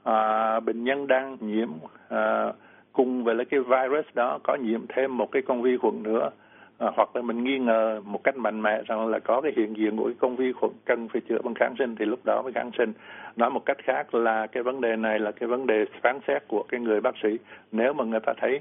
à, 0.09 0.61
bệnh 0.61 0.85
nhân 0.85 1.07
đang 1.07 1.37
nhiễm 1.41 1.69
à, 2.09 2.53
cùng 2.93 3.25
với 3.25 3.35
lại 3.35 3.47
cái 3.51 3.61
virus 3.61 4.07
đó 4.15 4.39
có 4.43 4.55
nhiễm 4.55 4.81
thêm 4.89 5.17
một 5.17 5.33
cái 5.33 5.43
con 5.43 5.63
vi 5.63 5.77
khuẩn 5.77 6.03
nữa. 6.03 6.31
À, 6.79 6.91
hoặc 6.97 7.17
là 7.17 7.23
mình 7.23 7.45
nghi 7.45 7.59
ngờ 7.59 8.01
một 8.05 8.25
cách 8.25 8.37
mạnh 8.37 8.63
mẽ 8.63 8.83
rằng 8.87 9.07
là 9.07 9.19
có 9.19 9.41
cái 9.41 9.53
hiện 9.57 9.77
diện 9.77 9.97
của 9.97 10.05
cái 10.05 10.15
con 10.19 10.37
vi 10.37 10.53
khuẩn 10.53 10.73
cần 10.85 11.09
phải 11.09 11.21
chữa 11.29 11.39
bằng 11.45 11.55
kháng 11.55 11.75
sinh 11.79 11.97
thì 11.97 12.05
lúc 12.05 12.21
đó 12.25 12.43
mới 12.43 12.53
kháng 12.53 12.71
sinh. 12.79 12.93
Nói 13.37 13.51
một 13.51 13.65
cách 13.67 13.77
khác 13.85 14.15
là 14.15 14.47
cái 14.47 14.63
vấn 14.63 14.81
đề 14.81 14.97
này 14.97 15.19
là 15.19 15.33
cái 15.33 15.49
vấn 15.49 15.67
đề 15.67 15.85
phán 16.03 16.21
xét 16.27 16.49
của 16.49 16.65
cái 16.69 16.81
người 16.81 17.01
bác 17.01 17.15
sĩ. 17.23 17.29
Nếu 17.73 17.93
mà 17.93 18.05
người 18.05 18.21
ta 18.21 18.33
thấy 18.41 18.61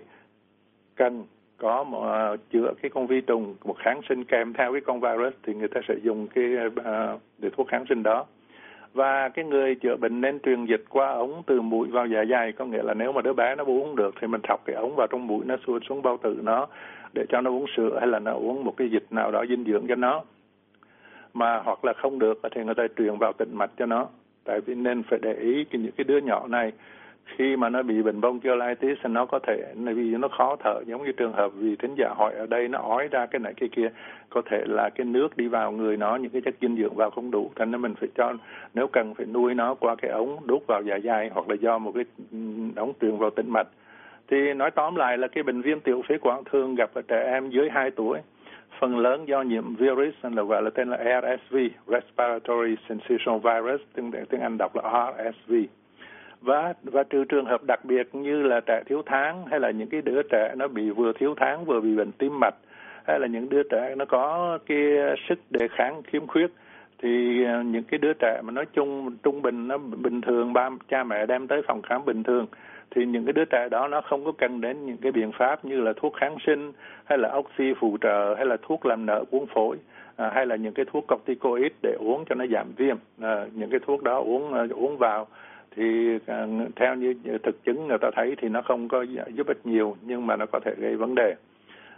cần 0.95 1.23
có 1.57 1.83
một, 1.83 2.33
uh, 2.33 2.39
chữa 2.51 2.73
cái 2.81 2.89
con 2.89 3.07
vi 3.07 3.21
trùng 3.21 3.55
một 3.63 3.75
kháng 3.79 4.01
sinh 4.09 4.23
kèm 4.23 4.53
theo 4.53 4.71
cái 4.71 4.81
con 4.81 4.99
virus 4.99 5.33
thì 5.43 5.53
người 5.53 5.67
ta 5.67 5.81
sẽ 5.87 5.95
dùng 6.03 6.27
cái 6.27 6.45
uh, 6.65 7.21
để 7.37 7.49
thuốc 7.57 7.67
kháng 7.67 7.85
sinh 7.89 8.03
đó 8.03 8.25
và 8.97 9.29
cái 9.29 9.45
người 9.45 9.75
chữa 9.75 9.95
bệnh 9.95 10.21
nên 10.21 10.39
truyền 10.39 10.65
dịch 10.65 10.83
qua 10.89 11.11
ống 11.11 11.43
từ 11.45 11.61
mũi 11.61 11.87
vào 11.87 12.07
dạ 12.07 12.25
dày. 12.29 12.51
Có 12.51 12.65
nghĩa 12.65 12.83
là 12.83 12.93
nếu 12.93 13.11
mà 13.11 13.21
đứa 13.21 13.33
bé 13.33 13.55
nó 13.55 13.63
uống 13.63 13.95
được 13.95 14.15
thì 14.21 14.27
mình 14.27 14.41
thọc 14.41 14.65
cái 14.65 14.75
ống 14.75 14.95
vào 14.95 15.07
trong 15.07 15.27
mũi, 15.27 15.45
nó 15.45 15.55
xuống 15.67 15.79
xuống 15.89 16.01
bao 16.01 16.17
tử 16.17 16.39
nó 16.43 16.67
để 17.13 17.25
cho 17.29 17.41
nó 17.41 17.51
uống 17.51 17.65
sữa 17.77 17.97
hay 17.99 18.07
là 18.07 18.19
nó 18.19 18.33
uống 18.33 18.63
một 18.63 18.73
cái 18.77 18.89
dịch 18.89 19.05
nào 19.09 19.31
đó 19.31 19.45
dinh 19.49 19.63
dưỡng 19.63 19.87
cho 19.87 19.95
nó. 19.95 20.23
Mà 21.33 21.61
hoặc 21.65 21.85
là 21.85 21.93
không 21.93 22.19
được 22.19 22.39
thì 22.55 22.63
người 22.63 22.75
ta 22.75 22.83
truyền 22.97 23.17
vào 23.17 23.33
tĩnh 23.33 23.55
mạch 23.57 23.71
cho 23.77 23.85
nó. 23.85 24.07
Tại 24.43 24.61
vì 24.61 24.75
nên 24.75 25.03
phải 25.03 25.19
để 25.21 25.33
ý 25.33 25.63
cái 25.63 25.81
những 25.81 25.91
cái 25.97 26.03
đứa 26.03 26.17
nhỏ 26.17 26.47
này 26.47 26.71
khi 27.35 27.55
mà 27.55 27.69
nó 27.69 27.83
bị 27.83 28.01
bệnh 28.01 28.21
bronchiolitis 28.21 28.97
thì 29.03 29.09
nó 29.09 29.25
có 29.25 29.39
thể 29.39 29.73
vì 29.75 30.15
nó 30.17 30.27
khó 30.27 30.55
thở, 30.55 30.81
giống 30.85 31.05
như 31.05 31.11
trường 31.11 31.33
hợp 31.33 31.51
vì 31.55 31.75
thính 31.75 31.95
giả 31.97 32.13
hỏi 32.17 32.33
ở 32.33 32.45
đây 32.45 32.67
nó 32.67 32.79
ói 32.79 33.07
ra 33.07 33.25
cái 33.25 33.39
này 33.39 33.53
cái 33.57 33.69
kia, 33.69 33.89
có 34.29 34.41
thể 34.45 34.63
là 34.65 34.89
cái 34.89 35.05
nước 35.05 35.37
đi 35.37 35.47
vào 35.47 35.71
người 35.71 35.97
nó, 35.97 36.15
những 36.15 36.31
cái 36.31 36.41
chất 36.41 36.55
dinh 36.61 36.77
dưỡng 36.77 36.95
vào 36.95 37.09
không 37.09 37.31
đủ, 37.31 37.51
thành 37.55 37.71
nên 37.71 37.81
mình 37.81 37.95
phải 37.95 38.09
cho, 38.15 38.33
nếu 38.73 38.87
cần 38.87 39.13
phải 39.13 39.25
nuôi 39.25 39.53
nó 39.53 39.73
qua 39.73 39.95
cái 39.95 40.11
ống 40.11 40.47
đút 40.47 40.67
vào 40.67 40.81
dạ 40.81 40.99
dày 41.03 41.29
hoặc 41.33 41.49
là 41.49 41.55
do 41.55 41.77
một 41.77 41.91
cái 41.95 42.05
ừ, 42.31 42.37
ống 42.75 42.93
truyền 43.01 43.17
vào 43.17 43.29
tĩnh 43.29 43.49
mạch. 43.49 43.67
Thì 44.27 44.53
nói 44.53 44.71
tóm 44.71 44.95
lại 44.95 45.17
là 45.17 45.27
cái 45.27 45.43
bệnh 45.43 45.61
viêm 45.61 45.79
tiểu 45.79 46.01
phế 46.09 46.17
quản 46.21 46.43
thường 46.43 46.75
gặp 46.75 46.89
ở 46.93 47.01
trẻ 47.07 47.23
em 47.31 47.49
dưới 47.49 47.69
2 47.69 47.91
tuổi. 47.91 48.19
Phần 48.79 48.97
lớn 48.97 49.27
do 49.27 49.41
nhiễm 49.41 49.75
virus 49.75 50.13
là 50.21 50.43
gọi 50.43 50.61
là 50.61 50.69
tên 50.69 50.89
là 50.89 50.97
RSV 51.21 51.57
Respiratory 51.87 52.75
Syncytial 52.89 53.37
Virus, 53.43 53.81
tiếng 53.95 54.11
tiếng 54.29 54.41
Anh 54.41 54.57
đọc 54.57 54.75
là 54.75 55.11
RSV 55.11 55.53
và 56.41 56.73
và 56.83 57.03
trừ 57.03 57.23
trường 57.23 57.45
hợp 57.45 57.63
đặc 57.63 57.85
biệt 57.85 58.15
như 58.15 58.43
là 58.43 58.59
trẻ 58.65 58.83
thiếu 58.85 59.01
tháng 59.05 59.45
hay 59.45 59.59
là 59.59 59.71
những 59.71 59.89
cái 59.89 60.01
đứa 60.01 60.21
trẻ 60.31 60.53
nó 60.57 60.67
bị 60.67 60.89
vừa 60.89 61.13
thiếu 61.13 61.33
tháng 61.37 61.65
vừa 61.65 61.81
bị 61.81 61.95
bệnh 61.95 62.11
tim 62.11 62.39
mạch 62.39 62.55
hay 63.07 63.19
là 63.19 63.27
những 63.27 63.49
đứa 63.49 63.63
trẻ 63.63 63.95
nó 63.97 64.05
có 64.05 64.57
cái 64.65 64.77
sức 65.29 65.39
đề 65.49 65.67
kháng 65.67 66.01
khiếm 66.03 66.27
khuyết 66.27 66.47
thì 67.01 67.43
à, 67.45 67.61
những 67.61 67.83
cái 67.83 67.97
đứa 67.97 68.13
trẻ 68.13 68.41
mà 68.43 68.51
nói 68.51 68.65
chung 68.73 69.17
trung 69.23 69.41
bình 69.41 69.67
nó 69.67 69.77
bình 69.77 70.21
thường 70.21 70.53
ba 70.53 70.69
cha 70.89 71.03
mẹ 71.03 71.25
đem 71.25 71.47
tới 71.47 71.61
phòng 71.67 71.81
khám 71.81 72.05
bình 72.05 72.23
thường 72.23 72.45
thì 72.91 73.05
những 73.05 73.25
cái 73.25 73.33
đứa 73.33 73.45
trẻ 73.45 73.67
đó 73.71 73.87
nó 73.87 74.01
không 74.01 74.25
có 74.25 74.31
cần 74.31 74.61
đến 74.61 74.85
những 74.85 74.97
cái 74.97 75.11
biện 75.11 75.31
pháp 75.31 75.65
như 75.65 75.81
là 75.81 75.93
thuốc 75.95 76.13
kháng 76.15 76.35
sinh 76.45 76.71
hay 77.05 77.17
là 77.17 77.35
oxy 77.35 77.73
phụ 77.79 77.97
trợ 78.01 78.35
hay 78.37 78.45
là 78.45 78.57
thuốc 78.61 78.85
làm 78.85 79.05
nợ 79.05 79.23
cuốn 79.31 79.45
phổi 79.53 79.77
à, 80.15 80.31
hay 80.33 80.45
là 80.45 80.55
những 80.55 80.73
cái 80.73 80.85
thuốc 80.91 81.05
corticoid 81.07 81.71
để 81.81 81.95
uống 81.99 82.25
cho 82.29 82.35
nó 82.35 82.45
giảm 82.51 82.67
viêm. 82.77 82.97
À, 83.21 83.45
những 83.53 83.69
cái 83.69 83.79
thuốc 83.85 84.03
đó 84.03 84.19
uống 84.19 84.53
uh, 84.63 84.71
uống 84.71 84.97
vào 84.97 85.27
thì 85.77 86.19
à, 86.25 86.47
theo 86.75 86.95
như 86.95 87.13
thực 87.43 87.63
chứng 87.63 87.87
người 87.87 87.97
ta 88.01 88.11
thấy 88.15 88.35
thì 88.41 88.49
nó 88.49 88.61
không 88.61 88.87
có 88.87 89.01
giúp 89.33 89.47
ích 89.47 89.65
nhiều 89.65 89.95
nhưng 90.01 90.27
mà 90.27 90.35
nó 90.35 90.45
có 90.45 90.59
thể 90.65 90.73
gây 90.77 90.95
vấn 90.95 91.15
đề. 91.15 91.35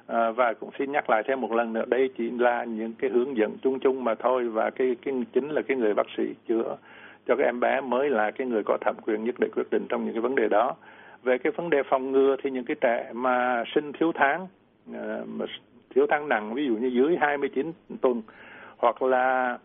À, 0.07 0.31
và 0.31 0.53
cũng 0.53 0.69
xin 0.79 0.91
nhắc 0.91 1.09
lại 1.09 1.23
thêm 1.27 1.41
một 1.41 1.51
lần 1.51 1.73
nữa 1.73 1.85
đây 1.87 2.09
chỉ 2.17 2.29
là 2.29 2.63
những 2.63 2.93
cái 2.93 3.09
hướng 3.09 3.37
dẫn 3.37 3.57
chung 3.61 3.79
chung 3.79 4.03
mà 4.03 4.15
thôi 4.15 4.49
và 4.49 4.69
cái 4.69 4.95
cái 5.05 5.13
chính 5.33 5.49
là 5.49 5.61
cái 5.61 5.77
người 5.77 5.93
bác 5.93 6.07
sĩ 6.17 6.23
chữa 6.47 6.77
cho 7.27 7.35
các 7.35 7.43
em 7.43 7.59
bé 7.59 7.81
mới 7.81 8.09
là 8.09 8.31
cái 8.31 8.47
người 8.47 8.63
có 8.65 8.77
thẩm 8.81 8.95
quyền 9.05 9.23
nhất 9.23 9.35
để 9.39 9.47
quyết 9.55 9.69
định 9.71 9.85
trong 9.89 10.05
những 10.05 10.13
cái 10.13 10.21
vấn 10.21 10.35
đề 10.35 10.47
đó. 10.49 10.75
Về 11.23 11.37
cái 11.37 11.51
vấn 11.51 11.69
đề 11.69 11.83
phòng 11.83 12.11
ngừa 12.11 12.35
thì 12.43 12.51
những 12.51 12.65
cái 12.65 12.75
trẻ 12.81 13.11
mà 13.13 13.63
sinh 13.75 13.91
thiếu 13.93 14.11
tháng 14.15 14.47
à, 14.93 15.17
mà 15.27 15.45
thiếu 15.95 16.05
tháng 16.09 16.29
nặng 16.29 16.53
ví 16.53 16.65
dụ 16.67 16.75
như 16.75 16.87
dưới 16.87 17.17
29 17.21 17.71
tuần 18.01 18.21
hoặc 18.77 19.01
là 19.01 19.57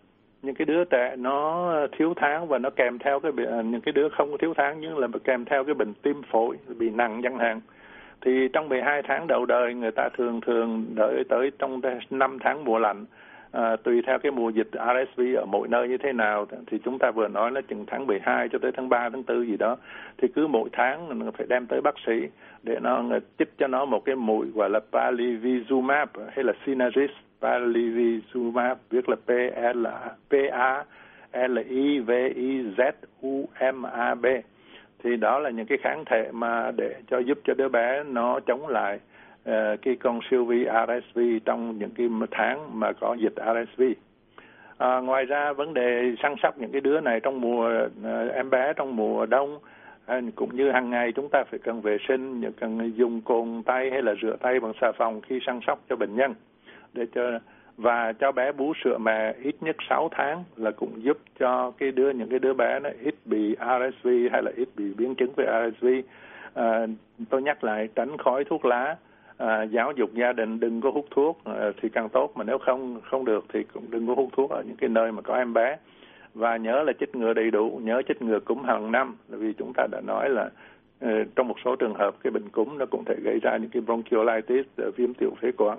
những 0.45 0.55
cái 0.55 0.65
đứa 0.65 0.85
trẻ 0.85 1.17
nó 1.19 1.73
thiếu 1.93 2.15
tháng 2.17 2.49
và 2.49 2.59
nó 2.59 2.71
kèm 2.71 2.99
theo 2.99 3.21
cái 3.21 3.33
à, 3.51 3.63
những 3.63 3.81
cái 3.81 3.93
đứa 3.93 4.09
không 4.09 4.39
thiếu 4.39 4.55
tháng 4.57 4.81
nhưng 4.81 4.99
là 4.99 5.09
kèm 5.25 5.45
theo 5.45 5.65
cái 5.65 5.75
bệnh 5.75 5.95
tim 6.03 6.23
phổi 6.23 6.57
bị 6.79 6.91
nặng 6.91 7.21
chẳng 7.23 7.39
hạn. 7.39 7.61
Thì 8.21 8.49
trong 8.53 8.69
12 8.69 9.03
tháng 9.03 9.27
đầu 9.27 9.47
đời 9.47 9.75
người 9.75 9.91
ta 9.91 10.09
thường 10.17 10.41
thường 10.41 10.87
đợi 10.95 11.25
tới 11.29 11.51
trong 11.59 11.81
5 12.11 12.39
tháng 12.41 12.65
mùa 12.65 12.79
lạnh 12.79 13.05
à, 13.53 13.77
tùy 13.77 14.03
theo 14.07 14.19
cái 14.19 14.33
mùa 14.33 14.51
dịch 14.51 14.69
RSV 14.73 15.21
ở 15.37 15.45
mỗi 15.47 15.69
nơi 15.69 15.89
như 15.89 15.99
thế 15.99 16.13
nào. 16.13 16.47
Thì 16.67 16.79
chúng 16.85 16.99
ta 16.99 17.11
vừa 17.11 17.29
nói 17.29 17.53
là 17.53 17.61
chừng 17.61 17.85
tháng 17.87 18.07
12 18.07 18.49
cho 18.49 18.59
tới 18.59 18.73
tháng 18.77 18.89
3 18.89 19.09
tháng 19.11 19.23
4 19.27 19.47
gì 19.47 19.57
đó 19.57 19.77
thì 20.19 20.29
cứ 20.35 20.47
mỗi 20.47 20.69
tháng 20.73 21.09
mình 21.09 21.33
phải 21.33 21.47
đem 21.47 21.67
tới 21.67 21.81
bác 21.81 21.95
sĩ 22.07 22.13
để 22.63 22.79
nó 22.83 23.03
chích 23.39 23.59
cho 23.59 23.67
nó 23.67 23.85
một 23.85 24.05
cái 24.05 24.17
mũi 24.17 24.47
gọi 24.55 24.71
là 24.71 24.81
palivizumab 24.93 26.07
hay 26.33 26.45
là 26.45 26.53
Synagis 26.67 27.11
palivizumab 27.45 28.77
viết 28.91 29.09
là 29.09 29.17
P 29.17 29.31
L 29.75 29.87
P 30.31 30.33
A 30.53 30.85
L 31.33 31.59
I 31.69 31.99
V 31.99 32.11
I 32.35 32.63
Z 32.77 32.93
U 33.23 33.49
M 33.73 33.83
A 33.83 34.15
B 34.15 34.27
thì 35.03 35.17
đó 35.17 35.39
là 35.39 35.51
những 35.51 35.67
cái 35.67 35.79
kháng 35.79 36.05
thể 36.05 36.31
mà 36.33 36.71
để 36.77 36.95
cho 37.11 37.19
giúp 37.19 37.39
cho 37.45 37.55
đứa 37.55 37.69
bé 37.69 38.05
nó 38.05 38.41
chống 38.41 38.69
lại 38.69 38.99
uh, 39.51 39.55
cái 39.83 39.97
con 40.01 40.21
siêu 40.31 40.45
vi 40.45 40.65
RSV 40.65 41.21
trong 41.45 41.79
những 41.79 41.91
cái 41.91 42.09
tháng 42.31 42.81
mà 42.81 42.93
có 42.93 43.17
dịch 43.21 43.35
RSV. 43.37 43.83
À, 43.83 44.89
ờ, 44.95 45.03
ngoài 45.03 45.25
ra 45.25 45.53
vấn 45.53 45.75
đề 45.75 46.15
săn 46.23 46.35
sóc 46.43 46.59
những 46.59 46.73
cái 46.73 46.81
đứa 46.81 47.01
này 47.01 47.21
trong 47.21 47.41
mùa 47.41 47.71
uh, 47.85 48.33
em 48.35 48.51
bé 48.51 48.73
trong 48.77 48.97
mùa 48.97 49.27
đông 49.27 49.59
cũng 50.35 50.57
như 50.57 50.71
hàng 50.71 50.91
ngày 50.91 51.13
chúng 51.13 51.29
ta 51.29 51.45
phải 51.51 51.59
cần 51.65 51.81
vệ 51.81 51.97
sinh 52.09 52.43
cần 52.61 52.93
dùng 52.97 53.21
cồn 53.21 53.63
tay 53.67 53.91
hay 53.91 54.03
là 54.03 54.15
rửa 54.23 54.37
tay 54.41 54.61
bằng 54.61 54.73
xà 54.81 54.93
phòng 54.93 55.21
khi 55.21 55.39
săn 55.47 55.61
sóc 55.67 55.81
cho 55.89 55.97
bệnh 55.97 56.17
nhân 56.17 56.35
để 56.95 57.07
cho 57.15 57.39
và 57.77 58.13
cho 58.13 58.33
bé 58.33 58.53
bú 58.53 58.73
sữa 58.85 58.99
mẹ 58.99 59.35
ít 59.43 59.55
nhất 59.61 59.77
6 59.89 60.09
tháng 60.13 60.45
là 60.57 60.71
cũng 60.71 61.03
giúp 61.03 61.19
cho 61.39 61.73
cái 61.79 61.91
đứa 61.93 62.11
những 62.11 62.29
cái 62.29 62.39
đứa 62.39 62.55
bé 62.55 62.81
nó 62.81 62.91
ít 63.03 63.15
bị 63.25 63.57
RSV 63.59 64.09
hay 64.33 64.43
là 64.43 64.51
ít 64.57 64.69
bị 64.77 64.85
biến 64.97 65.15
chứng 65.15 65.33
về 65.37 65.47
RSV. 65.47 65.87
À, 66.55 66.87
tôi 67.31 67.43
nhắc 67.43 67.65
lại 67.65 67.89
tránh 67.95 68.19
khói 68.19 68.45
thuốc 68.45 68.65
lá, 68.65 68.97
à, 69.37 69.63
giáo 69.63 69.93
dục 69.93 70.11
gia 70.15 70.33
đình 70.33 70.61
đừng 70.61 70.81
có 70.81 70.91
hút 70.91 71.07
thuốc 71.11 71.41
à, 71.45 71.71
thì 71.83 71.89
càng 71.89 72.09
tốt 72.09 72.33
mà 72.35 72.45
nếu 72.45 72.59
không 72.59 73.01
không 73.05 73.25
được 73.25 73.45
thì 73.53 73.63
cũng 73.75 73.85
đừng 73.91 74.07
có 74.07 74.15
hút 74.15 74.29
thuốc 74.37 74.51
ở 74.51 74.63
những 74.63 74.77
cái 74.77 74.89
nơi 74.89 75.13
mà 75.13 75.23
có 75.23 75.37
em 75.37 75.53
bé. 75.53 75.77
Và 76.35 76.57
nhớ 76.57 76.83
là 76.83 76.93
chích 77.01 77.17
ngừa 77.17 77.33
đầy 77.33 77.51
đủ 77.51 77.81
nhớ 77.83 78.03
chích 78.09 78.23
ngừa 78.23 78.41
cúm 78.41 78.63
hàng 78.63 78.93
năm 78.93 79.17
vì 79.29 79.53
chúng 79.53 79.73
ta 79.77 79.87
đã 79.93 80.01
nói 80.01 80.31
là 80.31 80.51
ờ, 81.01 81.25
trong 81.37 81.49
một 81.49 81.57
số 81.65 81.77
trường 81.77 81.95
hợp 81.95 82.15
cái 82.23 82.31
bệnh 82.31 82.49
cúm 82.49 82.79
nó 82.79 82.87
cũng 82.87 83.05
thể 83.05 83.15
gây 83.23 83.39
ra 83.43 83.57
những 83.57 83.71
cái 83.71 83.83
bronchiolitis 83.83 84.67
ờ, 84.77 84.91
viêm 84.97 85.15
tiểu 85.15 85.31
phế 85.41 85.53
quản 85.57 85.79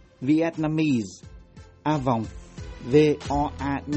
vietnamese 0.21 1.23
a 1.83 1.97
vòng 1.97 2.25
voanews.com 3.27 3.91